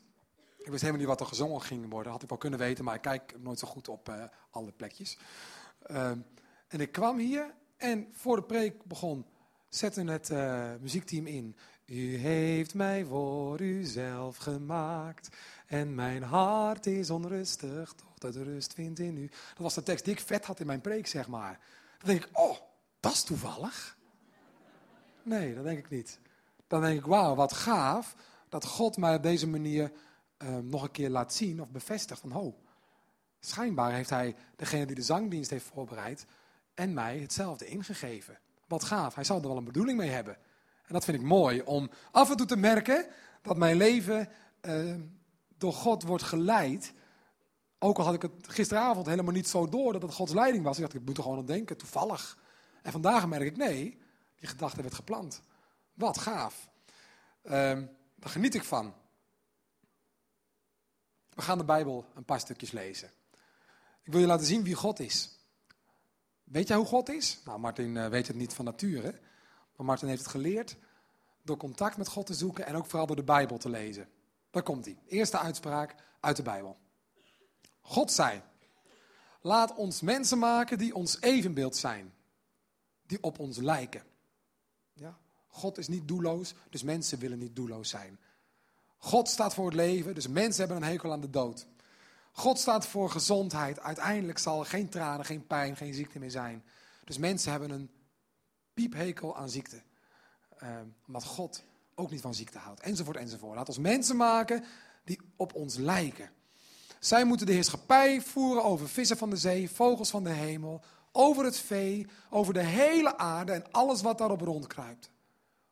[0.69, 2.11] Ik wist helemaal niet wat er gezongen ging worden.
[2.11, 5.17] Had ik wel kunnen weten, maar ik kijk nooit zo goed op uh, alle plekjes.
[5.91, 6.09] Uh,
[6.67, 9.25] en ik kwam hier en voor de preek begon,
[9.69, 11.55] zette het uh, muziekteam in.
[11.85, 15.29] U heeft mij voor uzelf gemaakt
[15.67, 19.27] en mijn hart is onrustig tot het rust vindt in u.
[19.27, 21.59] Dat was de tekst die ik vet had in mijn preek, zeg maar.
[21.97, 22.57] Dan denk ik, oh,
[22.99, 23.97] dat is toevallig.
[25.23, 26.19] Nee, dat denk ik niet.
[26.67, 28.15] Dan denk ik, wauw, wat gaaf
[28.49, 29.91] dat God mij op deze manier
[30.43, 32.55] uh, nog een keer laat zien of bevestigt van, oh,
[33.39, 36.25] schijnbaar heeft hij degene die de zangdienst heeft voorbereid
[36.73, 38.39] en mij hetzelfde ingegeven.
[38.67, 40.37] Wat gaaf, hij zal er wel een bedoeling mee hebben.
[40.85, 43.05] En dat vind ik mooi, om af en toe te merken
[43.41, 44.29] dat mijn leven
[44.61, 44.95] uh,
[45.57, 46.93] door God wordt geleid.
[47.79, 50.75] Ook al had ik het gisteravond helemaal niet zo door dat het Gods leiding was.
[50.75, 52.37] Ik dacht, ik moet er gewoon aan denken, toevallig.
[52.81, 53.97] En vandaag merk ik, nee,
[54.39, 55.41] die gedachte werd geplant.
[55.93, 56.69] Wat gaaf.
[57.43, 57.51] Uh,
[58.15, 58.93] daar geniet ik van.
[61.39, 63.11] We gaan de Bijbel een paar stukjes lezen.
[64.03, 65.39] Ik wil je laten zien wie God is.
[66.43, 67.39] Weet jij hoe God is?
[67.45, 69.19] Nou, Martin uh, weet het niet van nature.
[69.75, 70.77] Maar Martin heeft het geleerd
[71.43, 74.09] door contact met God te zoeken en ook vooral door de Bijbel te lezen.
[74.51, 74.99] Daar komt hij.
[75.07, 76.77] Eerste uitspraak uit de Bijbel.
[77.81, 78.41] God zei:
[79.41, 82.13] Laat ons mensen maken die ons evenbeeld zijn,
[83.05, 84.03] die op ons lijken.
[84.93, 85.17] Ja?
[85.47, 88.19] God is niet doelloos, dus mensen willen niet doelloos zijn.
[88.99, 91.67] God staat voor het leven, dus mensen hebben een hekel aan de dood.
[92.31, 93.79] God staat voor gezondheid.
[93.79, 96.63] Uiteindelijk zal er geen tranen, geen pijn, geen ziekte meer zijn.
[97.03, 97.89] Dus mensen hebben een
[98.73, 99.81] piephekel aan ziekte.
[100.63, 100.69] Uh,
[101.07, 101.63] omdat God
[101.95, 102.79] ook niet van ziekte houdt.
[102.79, 103.55] Enzovoort, enzovoort.
[103.55, 104.63] Laat ons mensen maken
[105.03, 106.31] die op ons lijken.
[106.99, 110.81] Zij moeten de heerschappij voeren over vissen van de zee, vogels van de hemel,
[111.11, 115.09] over het vee, over de hele aarde en alles wat daarop rondkruipt.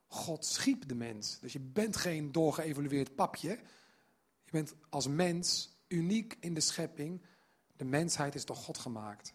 [0.08, 1.40] God schiep de mens.
[1.40, 3.50] Dus je bent geen doorgeëvolueerd papje.
[4.44, 7.22] Je bent als mens uniek in de schepping.
[7.76, 9.34] De mensheid is door God gemaakt.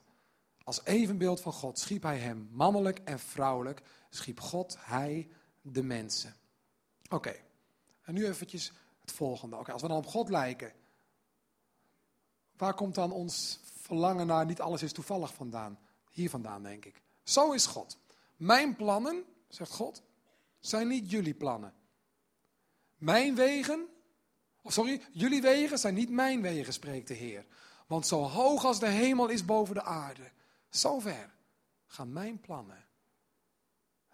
[0.64, 5.28] Als evenbeeld van God schiep hij hem, mannelijk en vrouwelijk, schiep God, hij,
[5.60, 6.34] de mensen.
[7.10, 7.34] Oké,
[8.02, 9.56] en nu eventjes het volgende.
[9.56, 10.72] Oké, als we dan op God lijken,
[12.56, 15.78] waar komt dan ons verlangen naar niet alles is toevallig vandaan?
[16.10, 17.02] Hier vandaan, denk ik.
[17.22, 17.98] Zo is God.
[18.36, 20.02] Mijn plannen, zegt God,
[20.62, 21.74] zijn niet jullie plannen.
[22.96, 23.88] Mijn wegen
[24.62, 27.46] of sorry, jullie wegen zijn niet mijn wegen, spreekt de Heer.
[27.86, 30.30] Want zo hoog als de hemel is boven de aarde,
[30.70, 31.34] zo ver
[31.86, 32.84] gaan mijn plannen.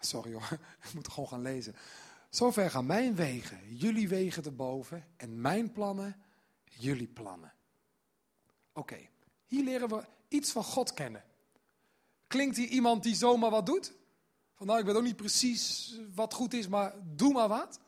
[0.01, 1.75] Sorry hoor, ik moet gewoon gaan lezen.
[2.31, 6.23] Zo ver gaan mijn wegen, jullie wegen te boven en mijn plannen,
[6.65, 7.53] jullie plannen.
[8.73, 9.09] Oké,
[9.47, 11.25] hier leren we iets van God kennen.
[12.27, 13.93] Klinkt hier iemand die zomaar wat doet?
[14.59, 17.81] Van nou, ik weet ook niet precies wat goed is, maar doe maar wat.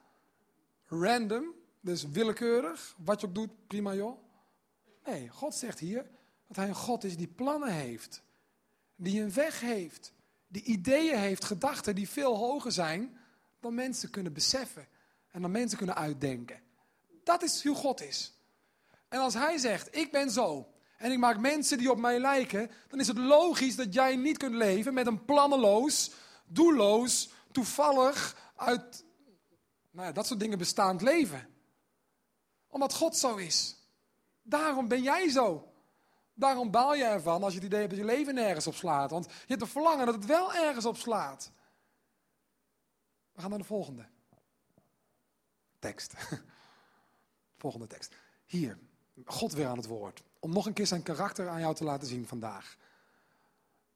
[0.87, 1.55] Random.
[1.81, 4.19] Dus willekeurig, wat je ook doet, prima joh.
[5.05, 6.07] Nee, God zegt hier
[6.47, 8.23] dat hij een God is die plannen heeft.
[8.97, 10.13] Die een weg heeft.
[10.49, 13.19] Die ideeën heeft, gedachten die veel hoger zijn
[13.61, 14.89] dan mensen kunnen beseffen.
[15.31, 16.61] En dan mensen kunnen uitdenken.
[17.25, 18.33] Dat is hoe God is.
[19.09, 20.73] En als hij zegt, ik ben zo.
[20.97, 22.71] En ik maak mensen die op mij lijken.
[22.89, 26.11] Dan is het logisch dat jij niet kunt leven met een planneloos,
[26.51, 29.05] doelloos, toevallig uit
[29.91, 31.49] nou ja, dat soort dingen bestaand leven
[32.71, 33.77] omdat God zo is.
[34.43, 35.73] Daarom ben jij zo.
[36.35, 39.11] Daarom baal je ervan als je het idee hebt dat je leven nergens op slaat.
[39.11, 41.53] Want je hebt een verlangen dat het wel ergens op slaat.
[43.33, 44.07] We gaan naar de volgende
[45.79, 46.15] tekst.
[47.57, 48.15] Volgende tekst.
[48.47, 48.79] Hier,
[49.25, 50.23] God weer aan het woord.
[50.39, 52.77] Om nog een keer zijn karakter aan jou te laten zien vandaag.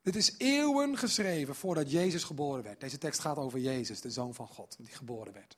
[0.05, 2.81] Dit is eeuwen geschreven voordat Jezus geboren werd.
[2.81, 5.57] Deze tekst gaat over Jezus, de Zoon van God, die geboren werd.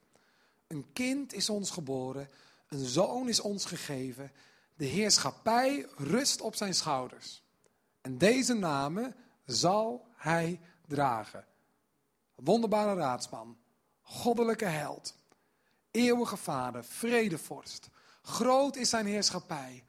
[0.66, 2.28] Een kind is ons geboren,
[2.68, 4.32] een zoon is ons gegeven.
[4.74, 7.42] De heerschappij rust op zijn schouders.
[8.00, 11.44] En deze namen zal hij dragen.
[12.34, 13.56] Wonderbare raadsman,
[14.02, 15.14] goddelijke held,
[15.90, 17.88] eeuwige vader, vredevorst.
[18.22, 19.84] Groot is zijn heerschappij.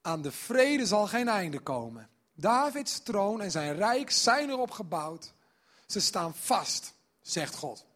[0.00, 2.08] Aan de vrede zal geen einde komen.
[2.40, 5.34] Davids troon en zijn rijk zijn erop gebouwd.
[5.86, 7.86] Ze staan vast, zegt God.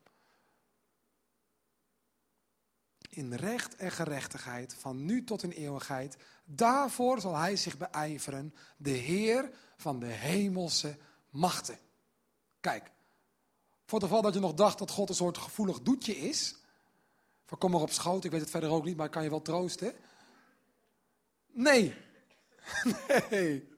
[3.09, 6.17] In recht en gerechtigheid, van nu tot in eeuwigheid.
[6.45, 10.97] Daarvoor zal hij zich beijveren, de Heer van de hemelse
[11.31, 11.79] machten.
[12.61, 12.91] Kijk,
[13.87, 16.57] voor het geval dat je nog dacht dat God een soort gevoelig doetje is.
[17.47, 19.31] Van kom maar op schoot, ik weet het verder ook niet, maar ik kan je
[19.31, 19.95] wel troosten.
[21.53, 21.95] Nee.
[23.31, 23.72] Nee.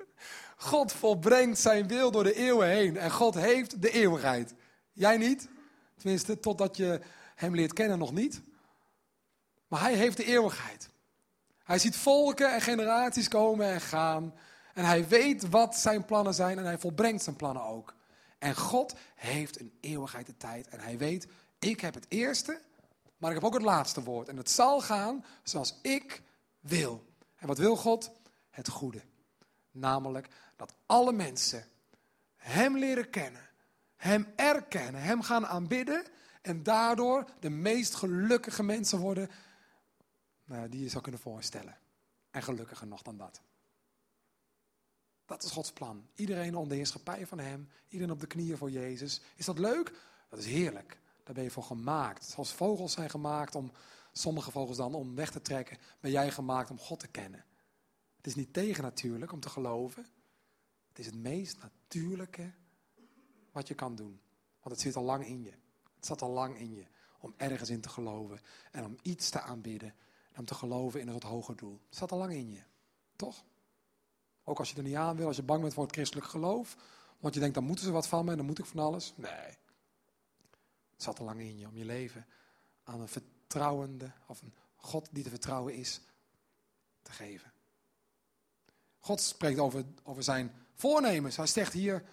[0.65, 2.97] God volbrengt zijn wil door de eeuwen heen.
[2.97, 4.55] En God heeft de eeuwigheid.
[4.93, 5.49] Jij niet?
[5.97, 7.01] Tenminste, totdat je
[7.35, 8.41] hem leert kennen nog niet.
[9.69, 10.89] Maar hij heeft de eeuwigheid.
[11.65, 14.35] Hij ziet volken en generaties komen en gaan.
[14.75, 17.95] En hij weet wat zijn plannen zijn en hij volbrengt zijn plannen ook.
[18.39, 20.69] En God heeft een eeuwigheid de tijd.
[20.69, 21.27] En hij weet,
[21.59, 22.61] ik heb het eerste,
[23.17, 24.29] maar ik heb ook het laatste woord.
[24.29, 26.23] En het zal gaan zoals ik
[26.61, 27.05] wil.
[27.37, 28.11] En wat wil God?
[28.51, 29.03] Het goede.
[29.71, 31.67] Namelijk dat alle mensen
[32.37, 33.49] Hem leren kennen,
[33.97, 36.05] Hem erkennen, Hem gaan aanbidden
[36.43, 39.31] en daardoor de meest gelukkige mensen worden
[40.45, 41.79] nou, die je zou kunnen voorstellen.
[42.31, 43.41] En gelukkiger nog dan dat.
[45.27, 46.07] Dat is Gods plan.
[46.15, 49.21] Iedereen onder de heerschappij van Hem, iedereen op de knieën voor Jezus.
[49.37, 49.93] Is dat leuk?
[50.29, 50.99] Dat is heerlijk.
[51.23, 52.25] Daar ben je voor gemaakt.
[52.25, 53.73] Zoals vogels zijn gemaakt om,
[54.13, 57.45] sommige vogels dan, om weg te trekken, ben jij gemaakt om God te kennen.
[58.17, 60.07] Het is niet tegen natuurlijk om te geloven.
[60.95, 62.53] Het is het meest natuurlijke
[63.53, 64.21] wat je kan doen.
[64.61, 65.51] Want het zit al lang in je.
[65.95, 66.87] Het zat al lang in je
[67.19, 69.95] om ergens in te geloven en om iets te aanbidden
[70.33, 71.81] en om te geloven in een wat hoger doel.
[71.89, 72.63] Het zat al lang in je,
[73.17, 73.45] toch?
[74.45, 76.77] Ook als je er niet aan wil, als je bang bent voor het christelijk geloof,
[77.19, 79.13] want je denkt dan moeten ze wat van me en dan moet ik van alles.
[79.17, 79.59] Nee.
[80.91, 82.27] Het zat al lang in je om je leven
[82.85, 86.01] aan een vertrouwende of een God die te vertrouwen is
[87.03, 87.53] te geven.
[88.99, 91.37] God spreekt over, over zijn voornemens.
[91.37, 92.05] Hij zegt hier,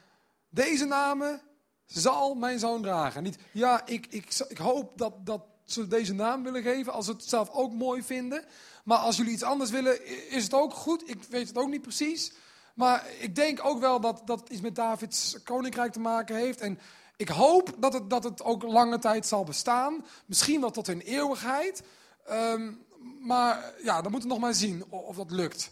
[0.50, 1.41] deze namen
[1.86, 3.24] zal mijn zoon dragen.
[3.24, 7.12] Niet, ja, ik, ik, ik hoop dat, dat ze deze naam willen geven als ze
[7.12, 8.45] het zelf ook mooi vinden.
[8.84, 11.10] Maar als jullie iets anders willen, is het ook goed.
[11.10, 12.34] Ik weet het ook niet precies.
[12.76, 16.60] Maar ik denk ook wel dat dat iets met Davids koninkrijk te maken heeft.
[16.62, 16.80] En
[17.15, 20.06] ik hoop dat het, dat het ook lange tijd zal bestaan.
[20.26, 21.84] Misschien wel tot in eeuwigheid.
[22.30, 22.86] Um,
[23.19, 25.71] maar ja, dan moeten we nog maar zien of dat lukt.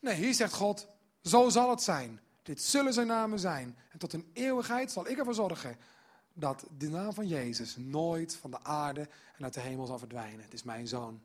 [0.00, 0.86] Nee, hier zegt God,
[1.22, 2.20] zo zal het zijn.
[2.42, 3.76] Dit zullen zijn namen zijn.
[3.90, 5.76] En tot een eeuwigheid zal ik ervoor zorgen
[6.32, 10.44] dat de naam van Jezus nooit van de aarde en uit de hemel zal verdwijnen.
[10.44, 11.22] Het is mijn zoon.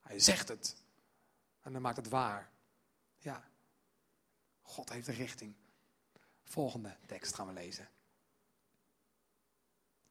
[0.00, 0.76] Hij zegt het.
[1.62, 2.50] En dan maakt het waar.
[3.18, 3.44] Ja.
[4.62, 5.54] God heeft een richting.
[6.44, 7.88] Volgende tekst gaan we lezen.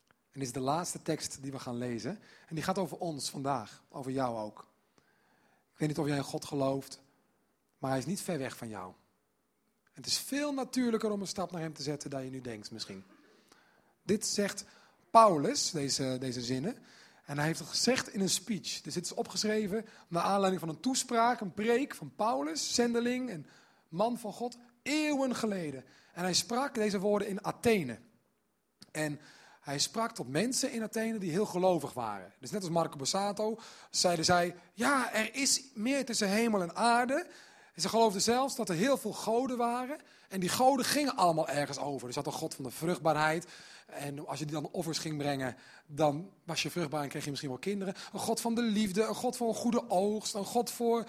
[0.08, 2.20] En dit is de laatste tekst die we gaan lezen.
[2.48, 3.84] En die gaat over ons vandaag.
[3.90, 4.68] Over jou ook.
[5.74, 7.00] Ik weet niet of jij in God gelooft.
[7.78, 8.94] Maar hij is niet ver weg van jou.
[9.94, 12.72] Het is veel natuurlijker om een stap naar hem te zetten dan je nu denkt
[12.72, 13.04] misschien.
[14.04, 14.66] Dit zegt
[15.12, 16.78] Paulus, deze, deze zinnen.
[17.26, 18.82] En hij heeft het gezegd in een speech.
[18.82, 23.46] Dus dit is opgeschreven naar aanleiding van een toespraak, een preek van Paulus, zendeling en
[23.90, 25.86] man van God, eeuwen geleden.
[26.14, 28.00] En hij sprak deze woorden in Athene.
[28.92, 29.20] En
[29.62, 32.34] hij sprak tot mensen in Athene die heel gelovig waren.
[32.40, 37.28] Dus net als Marco Bassato zeiden zij, ja, er is meer tussen hemel en aarde.
[37.74, 40.00] En ze geloofden zelfs dat er heel veel goden waren.
[40.30, 42.08] En die goden gingen allemaal ergens over.
[42.08, 43.48] Er zat een god van de vruchtbaarheid.
[43.86, 45.56] En als je die dan offers ging brengen,
[45.88, 47.94] dan was je vruchtbaar en kreeg je misschien wel kinderen.
[48.14, 51.08] Een god van de liefde, een god voor een goede oogst, een god voor...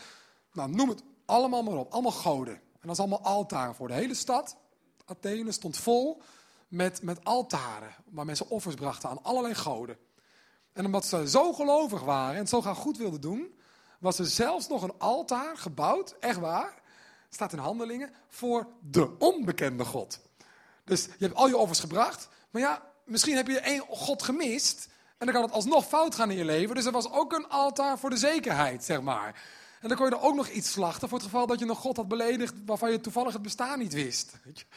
[0.53, 1.93] Nou, noem het allemaal maar op.
[1.93, 2.55] Allemaal goden.
[2.55, 4.57] En dat is allemaal altaren voor de hele stad.
[5.05, 6.23] Athene stond vol
[6.69, 9.97] met, met altaren, waar mensen offers brachten aan allerlei goden.
[10.73, 13.55] En omdat ze zo gelovig waren en het zo graag goed wilden doen,
[14.05, 16.75] was er zelfs nog een altaar gebouwd, echt waar,
[17.29, 20.21] staat in handelingen, voor de onbekende God.
[20.85, 24.89] Dus je hebt al je offers gebracht, maar ja, misschien heb je één God gemist.
[25.19, 26.75] En dan kan het alsnog fout gaan in je leven.
[26.75, 29.43] Dus er was ook een altaar voor de zekerheid, zeg maar.
[29.81, 31.75] En dan kon je er ook nog iets slachten voor het geval dat je een
[31.75, 34.33] God had beledigd waarvan je toevallig het bestaan niet wist.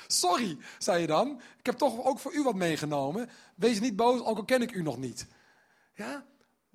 [0.07, 1.41] Sorry, zei je dan.
[1.59, 3.29] Ik heb toch ook voor u wat meegenomen.
[3.55, 5.27] Wees niet boos, ook al ken ik u nog niet.
[5.93, 6.25] Ja?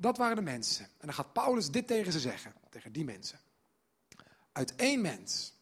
[0.02, 0.84] Dat waren de mensen.
[0.84, 3.38] En dan gaat Paulus dit tegen ze zeggen, tegen die mensen.
[4.52, 5.54] Uit één mens,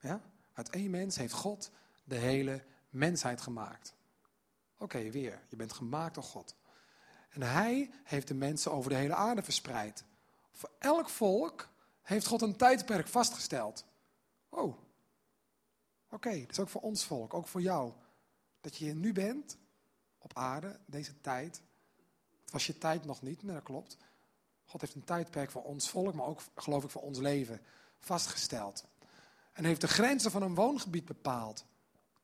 [0.00, 0.20] ja,
[0.52, 1.70] uit één mens heeft God
[2.04, 3.94] de hele mensheid gemaakt.
[4.78, 6.56] Oké, weer, je bent gemaakt door God.
[7.28, 10.04] En hij heeft de mensen over de hele aarde verspreid.
[10.52, 11.68] Voor elk volk
[12.02, 13.84] heeft God een tijdperk vastgesteld.
[14.48, 14.78] Oh,
[16.10, 17.92] oké, dat is ook voor ons volk, ook voor jou.
[18.60, 19.56] Dat je nu bent,
[20.18, 21.62] op aarde, deze tijd.
[22.54, 23.96] Was je tijd nog niet, nee, dat klopt.
[24.64, 27.60] God heeft een tijdperk voor ons volk, maar ook geloof ik voor ons leven
[27.98, 28.84] vastgesteld.
[29.52, 31.64] En heeft de grenzen van een woongebied bepaald.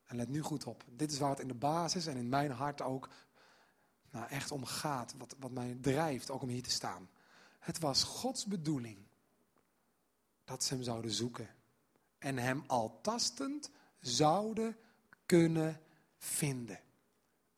[0.04, 2.50] En let nu goed op, dit is waar het in de basis en in mijn
[2.50, 3.08] hart ook
[4.10, 5.14] nou, echt om gaat.
[5.18, 7.10] Wat, wat mij drijft ook om hier te staan.
[7.58, 8.98] Het was Gods bedoeling
[10.44, 11.48] dat ze hem zouden zoeken.
[12.18, 13.70] En hem al tastend
[14.00, 14.76] zouden
[15.26, 15.80] kunnen
[16.18, 16.80] vinden.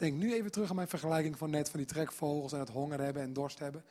[0.02, 3.00] Denk nu even terug aan mijn vergelijking van net van die trekvogels en het honger
[3.00, 3.84] hebben en dorst hebben.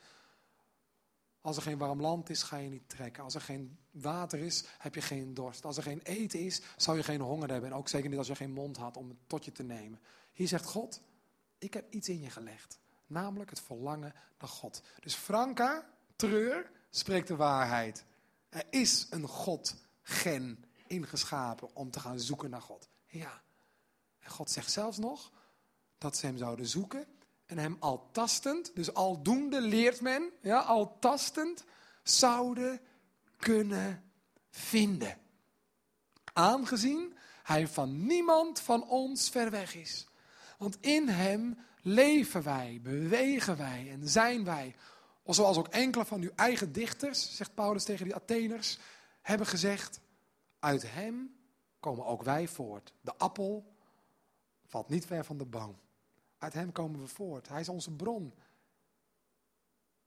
[1.40, 3.22] Als er geen warm land is, ga je niet trekken.
[3.22, 5.64] Als er geen water is, heb je geen dorst.
[5.64, 7.70] Als er geen eten is, zou je geen honger hebben.
[7.70, 10.00] En ook zeker niet als je geen mond had om het tot je te nemen.
[10.32, 11.02] Hier zegt God,
[11.58, 12.78] ik heb iets in je gelegd.
[13.06, 14.82] Namelijk het verlangen naar God.
[15.00, 15.86] Dus Franka,
[16.16, 18.04] treur, spreekt de waarheid.
[18.48, 22.88] Er is een God-gen ingeschapen om te gaan zoeken naar God.
[23.06, 23.42] Ja.
[24.18, 25.32] En God zegt zelfs nog
[26.02, 27.06] dat ze hem zouden zoeken
[27.46, 31.64] en hem al tastend, dus aldoende leert men, ja, al tastend,
[32.02, 32.80] zouden
[33.36, 34.12] kunnen
[34.50, 35.18] vinden.
[36.32, 40.06] Aangezien hij van niemand van ons ver weg is.
[40.58, 44.74] Want in hem leven wij, bewegen wij en zijn wij.
[45.24, 48.78] Zoals ook enkele van uw eigen dichters, zegt Paulus tegen die Atheners,
[49.20, 50.00] hebben gezegd,
[50.58, 51.36] uit hem
[51.80, 52.92] komen ook wij voort.
[53.00, 53.76] De appel
[54.66, 55.78] valt niet ver van de boom.
[56.42, 57.48] Uit hem komen we voort.
[57.48, 58.34] Hij is onze bron.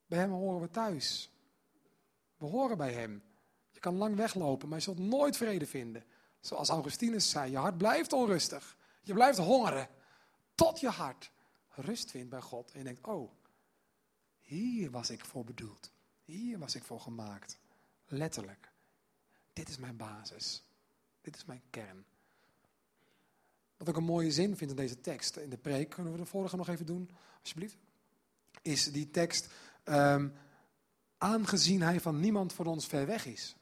[0.06, 1.32] Bij hem horen we thuis.
[2.38, 3.24] We horen bij hem.
[3.70, 6.04] Je kan lang weglopen, maar je zult nooit vrede vinden.
[6.40, 8.78] Zoals Augustinus zei, je hart blijft onrustig.
[9.02, 9.90] Je blijft hongeren.
[10.56, 11.32] Tot je hart
[11.70, 12.72] rust vindt bij God.
[12.72, 13.32] En je denkt, oh,
[14.40, 15.92] hier was ik voor bedoeld.
[16.24, 17.60] Hier was ik voor gemaakt.
[18.06, 18.72] Letterlijk.
[19.54, 20.64] Dit is mijn basis.
[21.22, 22.06] Dit is mijn kern.
[23.78, 26.26] Wat ik een mooie zin vind in deze tekst, in de preek, kunnen we de
[26.26, 27.10] vorige nog even doen,
[27.42, 27.78] alsjeblieft?
[28.62, 29.54] Is die tekst,
[29.84, 30.34] um,
[31.18, 33.56] aangezien hij van niemand voor ons ver weg is.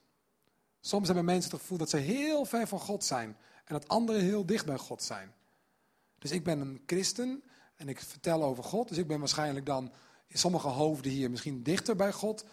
[0.80, 4.22] Soms hebben mensen het gevoel dat ze heel ver van God zijn en dat anderen
[4.22, 5.34] heel dicht bij God zijn.
[6.18, 7.42] Dus ik ben een christen
[7.74, 9.92] en ik vertel over God, dus ik ben waarschijnlijk dan
[10.26, 12.44] in sommige hoofden hier misschien dichter bij God.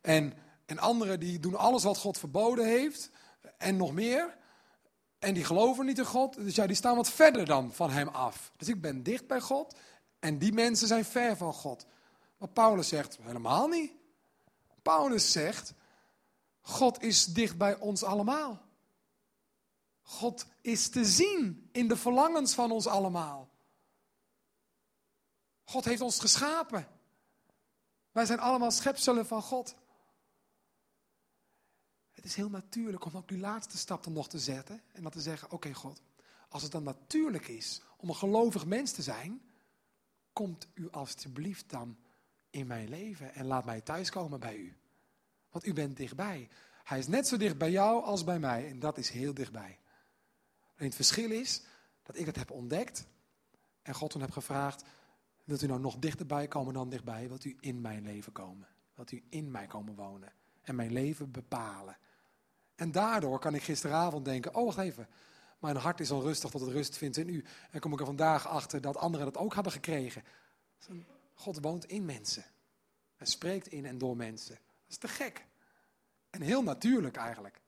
[0.00, 0.32] En,
[0.66, 3.10] en anderen die doen alles wat God verboden heeft
[3.58, 4.36] en nog meer.
[5.24, 6.34] En die geloven niet in God.
[6.34, 8.50] Dus ja, die staan wat verder dan van hem af.
[8.56, 9.76] Dus ik ben dicht bij God.
[10.18, 11.86] En die mensen zijn ver van God.
[12.38, 13.92] Maar Paulus zegt helemaal niet.
[14.82, 15.74] Paulus zegt:
[16.60, 18.62] God is dicht bij ons allemaal.
[20.02, 23.48] God is te zien in de verlangens van ons allemaal.
[25.64, 26.88] God heeft ons geschapen.
[28.12, 29.74] Wij zijn allemaal schepselen van God.
[32.24, 34.82] Het is heel natuurlijk om ook die laatste stap dan nog te zetten.
[34.92, 36.02] En dan te zeggen, oké God,
[36.48, 39.42] als het dan natuurlijk is om een gelovig mens te zijn,
[40.32, 41.96] komt u alstublieft dan
[42.50, 44.76] in mijn leven en laat mij thuiskomen bij u.
[45.50, 46.48] Want u bent dichtbij.
[46.84, 49.78] Hij is net zo dicht bij jou als bij mij en dat is heel dichtbij.
[50.74, 51.62] Het verschil is
[52.02, 53.06] dat ik het heb ontdekt
[53.82, 54.84] en God toen heb gevraagd,
[55.44, 57.28] wilt u nou nog dichterbij komen dan dichtbij?
[57.28, 58.68] Wilt u in mijn leven komen?
[58.94, 61.96] Wilt u in mij komen wonen en mijn leven bepalen?
[62.74, 65.08] En daardoor kan ik gisteravond denken, oh wacht even,
[65.58, 67.44] mijn hart is onrustig tot het rust vindt in u.
[67.70, 70.22] En kom ik er vandaag achter dat anderen dat ook hebben gekregen.
[71.34, 72.44] God woont in mensen.
[73.16, 74.54] Hij spreekt in en door mensen.
[74.54, 75.46] Dat is te gek.
[76.30, 77.60] En heel natuurlijk eigenlijk.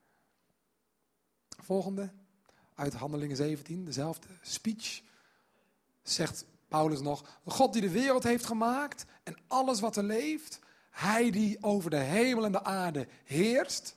[1.49, 2.09] Volgende,
[2.75, 5.01] uit Handelingen 17, dezelfde speech,
[6.03, 11.31] zegt Paulus nog, God die de wereld heeft gemaakt en alles wat er leeft, hij
[11.31, 13.95] die over de hemel en de aarde heerst,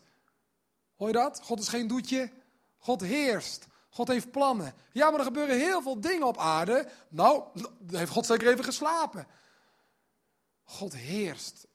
[1.01, 1.41] Hoor je dat?
[1.43, 2.31] God is geen doetje.
[2.79, 3.67] God heerst.
[3.91, 4.75] God heeft plannen.
[4.93, 6.89] Ja, maar er gebeuren heel veel dingen op aarde.
[7.09, 7.45] Nou,
[7.87, 9.27] heeft God zeker even geslapen.
[10.63, 11.67] God heerst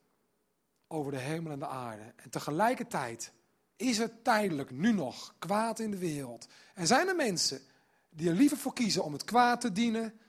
[0.87, 2.13] over de hemel en de aarde.
[2.15, 3.31] En tegelijkertijd
[3.75, 6.47] is er tijdelijk nu nog kwaad in de wereld.
[6.73, 7.61] En zijn er mensen
[8.09, 10.19] die er liever voor kiezen om het kwaad te dienen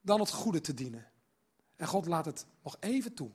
[0.00, 1.06] dan het goede te dienen.
[1.76, 3.30] En God laat het nog even toe.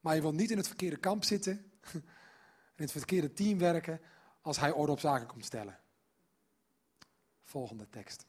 [0.00, 1.72] Maar je wilt niet in het verkeerde kamp zitten
[2.80, 4.00] in het verkeerde team werken
[4.40, 5.78] als hij orde op zaken komt stellen.
[7.42, 8.26] Volgende tekst.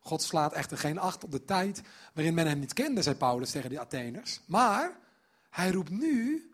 [0.00, 1.82] God slaat echter geen acht op de tijd
[2.14, 4.40] waarin men hem niet kende, zei Paulus tegen die Atheners.
[4.46, 4.98] Maar
[5.50, 6.50] hij roept nu,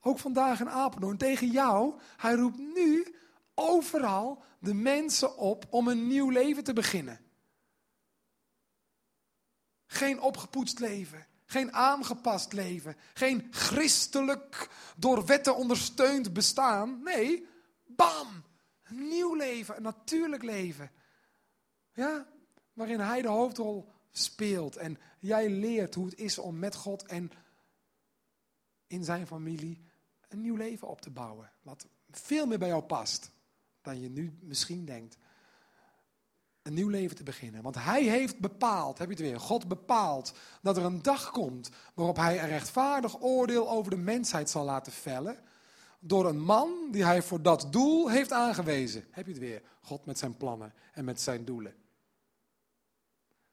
[0.00, 3.14] ook vandaag in Apeldoorn, tegen jou, hij roept nu
[3.54, 7.20] overal de mensen op om een nieuw leven te beginnen.
[9.86, 17.02] Geen opgepoetst leven, geen aangepast leven, geen christelijk door wetten ondersteund bestaan.
[17.02, 17.46] Nee,
[17.86, 18.44] bam,
[18.82, 20.90] een nieuw leven, een natuurlijk leven.
[21.92, 22.26] Ja,
[22.72, 27.30] waarin hij de hoofdrol speelt en jij leert hoe het is om met God en
[28.86, 29.84] in zijn familie
[30.28, 31.52] een nieuw leven op te bouwen.
[31.62, 33.30] Wat veel meer bij jou past
[33.82, 35.16] dan je nu misschien denkt.
[36.68, 37.62] Een nieuw leven te beginnen.
[37.62, 41.70] Want hij heeft bepaald, heb je het weer, God bepaalt dat er een dag komt
[41.94, 45.36] waarop hij een rechtvaardig oordeel over de mensheid zal laten vellen.
[46.00, 49.04] Door een man die hij voor dat doel heeft aangewezen.
[49.10, 51.74] Heb je het weer, God met zijn plannen en met zijn doelen.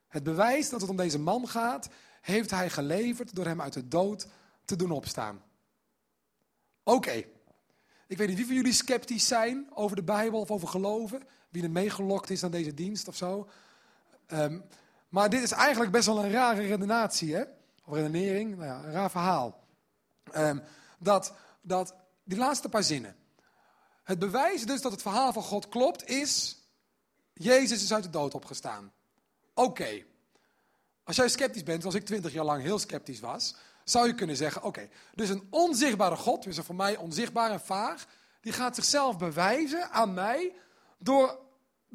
[0.07, 1.89] Het bewijs dat het om deze man gaat,
[2.22, 4.28] heeft hij geleverd door hem uit de dood
[4.66, 5.43] te doen opstaan.
[6.84, 7.24] Oké,
[8.07, 11.22] ik weet niet wie van jullie sceptisch zijn over de Bijbel of over geloven.
[11.56, 13.49] Wie er meegelokt is aan deze dienst of zo.
[14.26, 14.60] Ehm,
[15.10, 17.43] maar dit is eigenlijk best wel een rare redenatie, hè?
[17.86, 19.64] Of redenering, nou ja, een raar verhaal.
[20.38, 20.62] Um,
[20.99, 23.16] dat, dat, die laatste paar zinnen.
[24.03, 26.62] Het bewijs dus dat het verhaal van God klopt is,
[27.34, 28.91] Jezus is uit de dood opgestaan.
[29.53, 30.03] Oké.
[31.03, 34.36] Als jij sceptisch bent, zoals ik twintig jaar lang heel sceptisch was, zou je kunnen
[34.36, 38.06] zeggen, oké, dus een onzichtbare God, dus voor mij onzichtbaar en vaag,
[38.41, 40.53] die gaat zichzelf bewijzen aan mij
[40.97, 41.45] door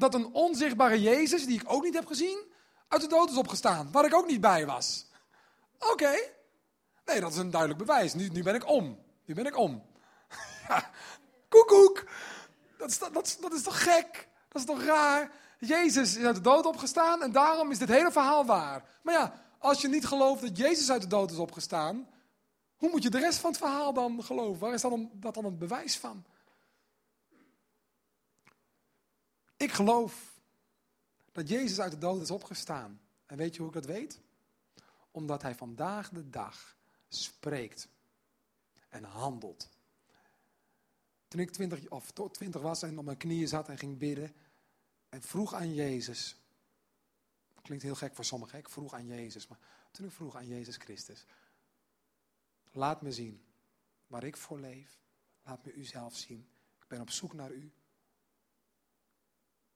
[0.01, 2.45] dat een onzichtbare Jezus, die ik ook niet heb gezien,
[2.89, 5.07] uit de dood is opgestaan, waar ik ook niet bij was.
[5.79, 6.13] Oké,
[7.05, 8.15] nee, dat is een duidelijk bewijs.
[8.15, 8.99] Nu, nu ben ik om.
[9.25, 9.83] Nu ben ik om.
[10.69, 10.91] ja,
[11.49, 12.05] koekoek.
[12.79, 14.29] Dat is, dat, is toch gek?
[14.49, 15.33] Dat is toch raar?
[15.59, 18.85] Jezus is uit de dood opgestaan en daarom is dit hele verhaal waar.
[19.03, 22.09] Maar ja, als je niet gelooft dat Jezus uit de dood is opgestaan,
[22.77, 24.61] hoe moet je de rest van het verhaal dan geloven?
[24.61, 26.25] Waar is dan, dat dan het bewijs van?
[29.61, 30.41] Ik geloof
[31.33, 33.01] dat Jezus uit de dood is opgestaan.
[33.27, 34.21] En weet je hoe ik dat weet?
[35.11, 36.77] Omdat hij vandaag de dag
[37.09, 37.89] spreekt
[38.89, 39.69] en handelt.
[41.29, 44.35] Toen ik twintig, of twintig was en op mijn knieën zat en ging bidden
[45.09, 46.37] en vroeg aan Jezus,
[47.63, 48.59] Klinkt heel gek voor sommigen.
[48.59, 49.59] Ik vroeg aan Jezus, maar
[49.91, 51.25] toen ik vroeg aan Jezus Christus.
[52.73, 53.45] Laat me zien
[54.07, 54.99] waar ik voor leef.
[55.43, 56.49] Laat me u zelf zien.
[56.81, 57.73] Ik ben op zoek naar u.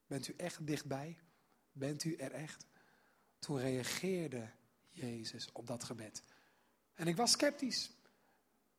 [0.07, 1.17] Bent u echt dichtbij?
[1.71, 2.65] Bent u er echt?
[3.39, 4.49] Toen reageerde
[4.89, 6.23] Jezus op dat gebed.
[6.93, 7.91] En ik was sceptisch.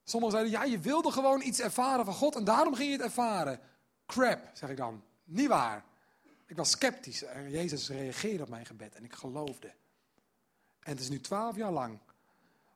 [0.05, 3.05] Sommigen zeiden, ja, je wilde gewoon iets ervaren van God en daarom ging je het
[3.05, 3.61] ervaren.
[4.07, 5.05] Crap, zeg ik dan.
[5.25, 5.85] Niet waar.
[6.47, 9.75] Ik was sceptisch en Jezus reageerde op mijn gebed en ik geloofde.
[10.81, 11.99] En het is nu twaalf jaar lang.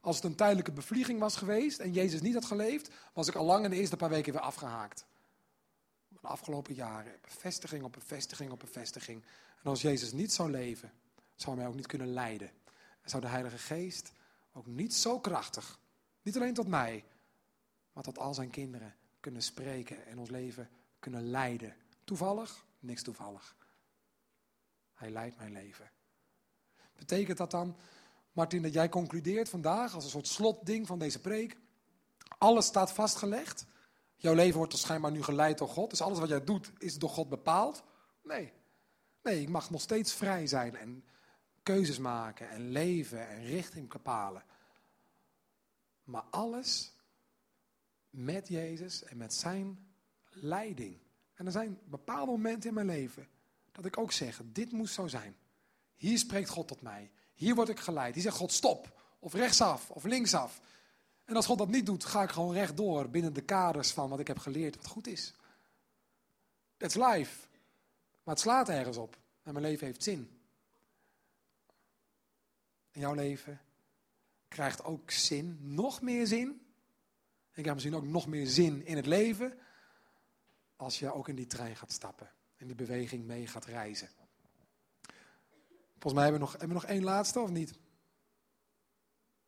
[0.00, 3.44] Als het een tijdelijke bevlieging was geweest en Jezus niet had geleefd, was ik al
[3.44, 5.06] lang in de eerste paar weken weer afgehaakt.
[6.20, 9.24] De afgelopen jaren, bevestiging op bevestiging op bevestiging.
[9.62, 10.92] En als Jezus niet zou leven,
[11.34, 12.48] zou hij mij ook niet kunnen leiden.
[13.02, 14.12] En zou de Heilige Geest
[14.52, 15.78] ook niet zo krachtig,
[16.22, 17.04] niet alleen tot mij,
[17.92, 20.68] maar tot al zijn kinderen kunnen spreken en ons leven
[20.98, 21.76] kunnen leiden.
[22.04, 22.64] Toevallig?
[22.78, 23.56] Niks toevallig.
[24.94, 25.90] Hij leidt mijn leven.
[26.96, 27.76] Betekent dat dan,
[28.32, 31.56] Martin, dat jij concludeert vandaag als een soort slotding van deze preek?
[32.38, 33.66] Alles staat vastgelegd.
[34.20, 35.90] Jouw leven wordt dus schijnbaar nu geleid door God.
[35.90, 37.82] Dus alles wat jij doet is door God bepaald.
[38.22, 38.52] Nee.
[39.22, 41.04] Nee, ik mag nog steeds vrij zijn en
[41.62, 44.42] keuzes maken en leven en richting bepalen.
[46.04, 46.92] Maar alles
[48.10, 49.92] met Jezus en met zijn
[50.28, 50.98] leiding.
[51.34, 53.28] En er zijn bepaalde momenten in mijn leven
[53.72, 55.36] dat ik ook zeg, dit moest zo zijn.
[55.96, 57.10] Hier spreekt God tot mij.
[57.34, 58.14] Hier word ik geleid.
[58.14, 59.00] Hier zegt God stop.
[59.18, 59.90] Of rechtsaf.
[59.90, 60.60] Of linksaf.
[61.30, 64.20] En als God dat niet doet, ga ik gewoon rechtdoor binnen de kaders van wat
[64.20, 65.34] ik heb geleerd, wat goed is.
[66.76, 67.46] That's life.
[68.22, 69.18] Maar het slaat ergens op.
[69.42, 70.40] En mijn leven heeft zin.
[72.90, 73.60] En jouw leven
[74.48, 76.66] krijgt ook zin, nog meer zin.
[77.54, 79.58] Ik heb misschien ook nog meer zin in het leven.
[80.76, 84.08] Als je ook in die trein gaat stappen in die beweging mee gaat reizen.
[85.90, 87.78] Volgens mij hebben we nog, hebben we nog één laatste of niet?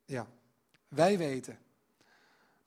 [0.05, 0.27] Ja,
[0.87, 1.57] wij weten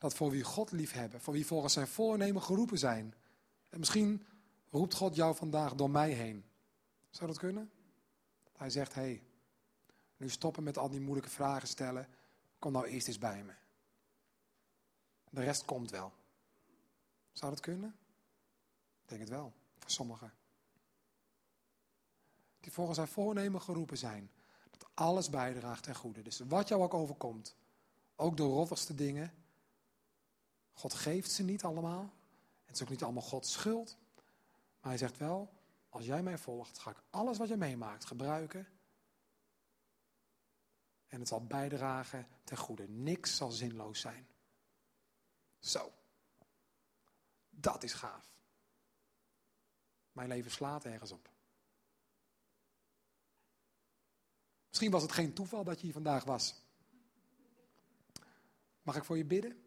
[0.06, 3.14] dat voor wie God lief hebben, voor wie volgens zijn voornemen geroepen zijn.
[3.70, 4.26] En misschien
[4.70, 6.44] roept God jou vandaag door mij heen.
[7.10, 7.70] Zou dat kunnen?
[8.56, 9.22] Hij zegt, hé, hey,
[10.16, 12.08] nu stoppen met al die moeilijke vragen stellen.
[12.58, 13.52] Kom nou eerst eens bij me.
[15.30, 16.12] De rest komt wel.
[17.32, 17.96] Zou dat kunnen?
[19.02, 20.32] Ik denk het wel voor sommigen.
[22.60, 24.30] die volgens zijn voornemen geroepen zijn.
[24.70, 26.22] Dat alles bijdraagt ten goede.
[26.22, 27.56] Dus wat jou ook overkomt,
[28.16, 29.45] ook de rottigste dingen,
[30.76, 32.12] God geeft ze niet allemaal.
[32.64, 33.96] Het is ook niet allemaal Gods schuld.
[34.80, 35.52] Maar hij zegt wel,
[35.88, 38.68] als jij mij volgt, ga ik alles wat je meemaakt gebruiken.
[41.06, 42.88] En het zal bijdragen ten goede.
[42.88, 44.28] Niks zal zinloos zijn.
[45.58, 45.92] Zo.
[47.50, 48.30] Dat is gaaf.
[50.12, 51.30] Mijn leven slaat ergens op.
[54.68, 56.54] Misschien was het geen toeval dat je hier vandaag was.
[58.82, 59.65] Mag ik voor je bidden?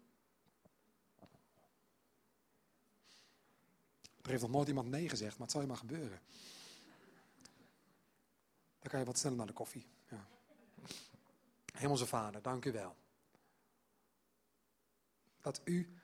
[4.29, 6.19] Er heeft nog nooit iemand nee gezegd, maar het zal je maar gebeuren.
[8.79, 9.87] Dan kan je wat sneller naar de koffie.
[10.09, 10.27] Ja.
[11.73, 12.95] Hemelse Vader, dank u wel.
[15.41, 15.99] Dat u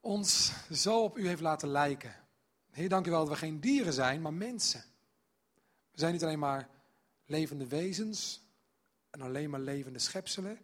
[0.00, 2.14] ons zo op u heeft laten lijken.
[2.70, 4.84] Heer, dank u wel dat we geen dieren zijn, maar mensen.
[5.90, 6.68] We zijn niet alleen maar
[7.24, 8.40] levende wezens
[9.10, 10.58] en alleen maar levende schepselen.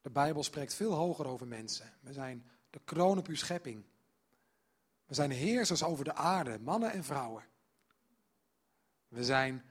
[0.00, 1.92] De Bijbel spreekt veel hoger over mensen.
[2.00, 3.84] We zijn de kroon op uw schepping.
[5.10, 7.44] We zijn heersers over de aarde, mannen en vrouwen.
[9.08, 9.64] We zijn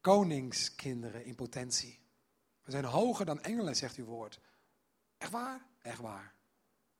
[0.00, 2.00] koningskinderen in potentie.
[2.62, 4.40] We zijn hoger dan engelen, zegt uw woord.
[5.18, 5.66] Echt waar?
[5.82, 6.34] Echt waar.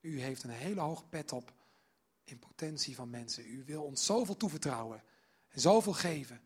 [0.01, 1.53] U heeft een hele hoge pet op
[2.25, 3.47] in potentie van mensen.
[3.47, 5.03] U wil ons zoveel toevertrouwen
[5.49, 6.41] en zoveel geven.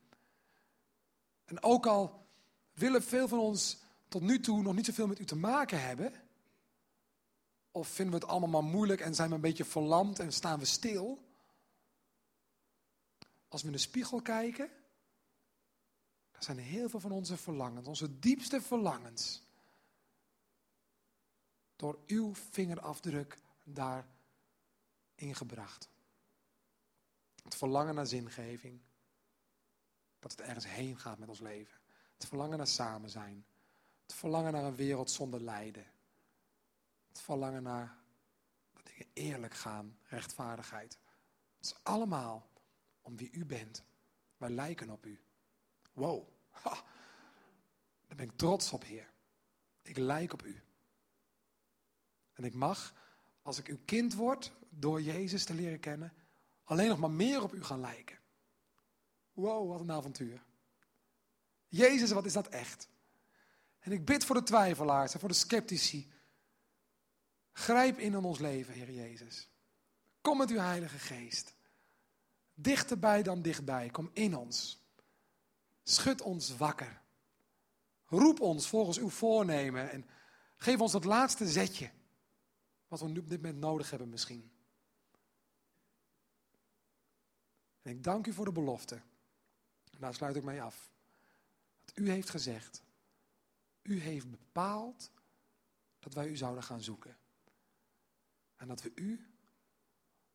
[1.44, 2.26] En ook al
[2.72, 6.12] willen veel van ons tot nu toe nog niet zoveel met u te maken hebben,
[7.72, 10.58] of vinden we het allemaal maar moeilijk en zijn we een beetje verlamd en staan
[10.58, 11.30] we stil?
[13.48, 14.70] Als we in de spiegel kijken,
[16.30, 19.42] dan zijn heel veel van onze verlangens, onze diepste verlangens,
[21.76, 24.06] door uw vingerafdruk daar
[25.14, 25.88] ingebracht.
[27.42, 28.80] Het verlangen naar zingeving,
[30.18, 31.80] dat het ergens heen gaat met ons leven.
[32.14, 33.44] Het verlangen naar samen zijn.
[34.02, 35.86] Het verlangen naar een wereld zonder lijden.
[37.12, 37.98] Het verlangen naar
[38.72, 40.98] dat dingen eerlijk gaan, rechtvaardigheid.
[41.56, 42.50] Het is allemaal
[43.00, 43.84] om wie u bent.
[44.36, 45.20] Wij lijken op u.
[45.92, 46.28] Wow,
[48.06, 49.10] daar ben ik trots op, Heer.
[49.82, 50.62] Ik lijk op u.
[52.32, 52.94] En ik mag,
[53.42, 56.12] als ik uw kind word, door Jezus te leren kennen,
[56.64, 58.18] alleen nog maar meer op u gaan lijken.
[59.32, 60.44] Wow, wat een avontuur.
[61.66, 62.88] Jezus, wat is dat echt?
[63.78, 66.10] En ik bid voor de twijfelaars en voor de sceptici.
[67.53, 69.48] Grijp in in ons leven, Heer Jezus.
[70.20, 71.55] Kom met uw Heilige Geest.
[72.55, 73.90] Dichterbij dan dichtbij.
[73.90, 74.86] Kom in ons.
[75.82, 77.00] Schud ons wakker.
[78.07, 80.07] Roep ons volgens uw voornemen en
[80.57, 81.90] geef ons dat laatste zetje.
[82.88, 84.53] Wat we nu op dit moment nodig hebben misschien.
[87.82, 88.94] En ik dank u voor de belofte.
[89.90, 90.90] En daar sluit ik mee af.
[91.84, 92.82] Dat u heeft gezegd.
[93.82, 95.11] U heeft bepaald
[95.98, 97.16] dat wij u zouden gaan zoeken.
[98.62, 99.26] En dat we u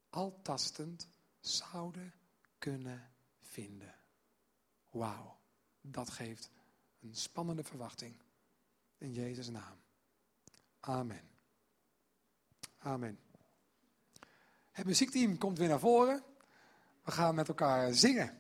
[0.10, 1.08] altastend
[1.40, 2.14] zouden
[2.58, 3.96] kunnen vinden.
[4.90, 5.40] Wauw,
[5.82, 6.50] dat geeft
[7.00, 8.16] een spannende verwachting.
[8.98, 9.78] In Jezus' naam.
[10.80, 11.30] Amen.
[12.78, 13.20] Amen.
[14.72, 16.24] Het muziekteam komt weer naar voren.
[17.04, 18.40] We gaan met elkaar zingen.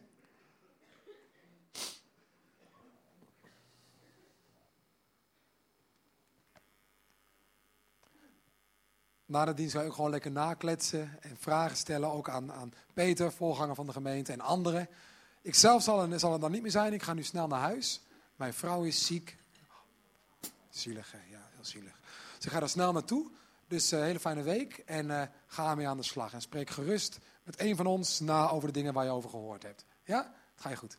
[9.27, 13.31] Na de dienst ga ik gewoon lekker nakletsen en vragen stellen, ook aan, aan Peter,
[13.31, 14.89] voorganger van de gemeente en anderen.
[15.41, 17.59] Ik zelf zal er, zal er dan niet meer zijn, ik ga nu snel naar
[17.59, 18.01] huis.
[18.35, 19.37] Mijn vrouw is ziek.
[20.69, 21.99] Zielig, ja, heel zielig.
[22.37, 23.29] Ze gaat er snel naartoe.
[23.67, 26.33] Dus een uh, hele fijne week en uh, ga ermee aan de slag.
[26.33, 29.63] En spreek gerust met een van ons na over de dingen waar je over gehoord
[29.63, 29.85] hebt.
[30.03, 30.17] Ja?
[30.53, 30.97] Het ga je goed.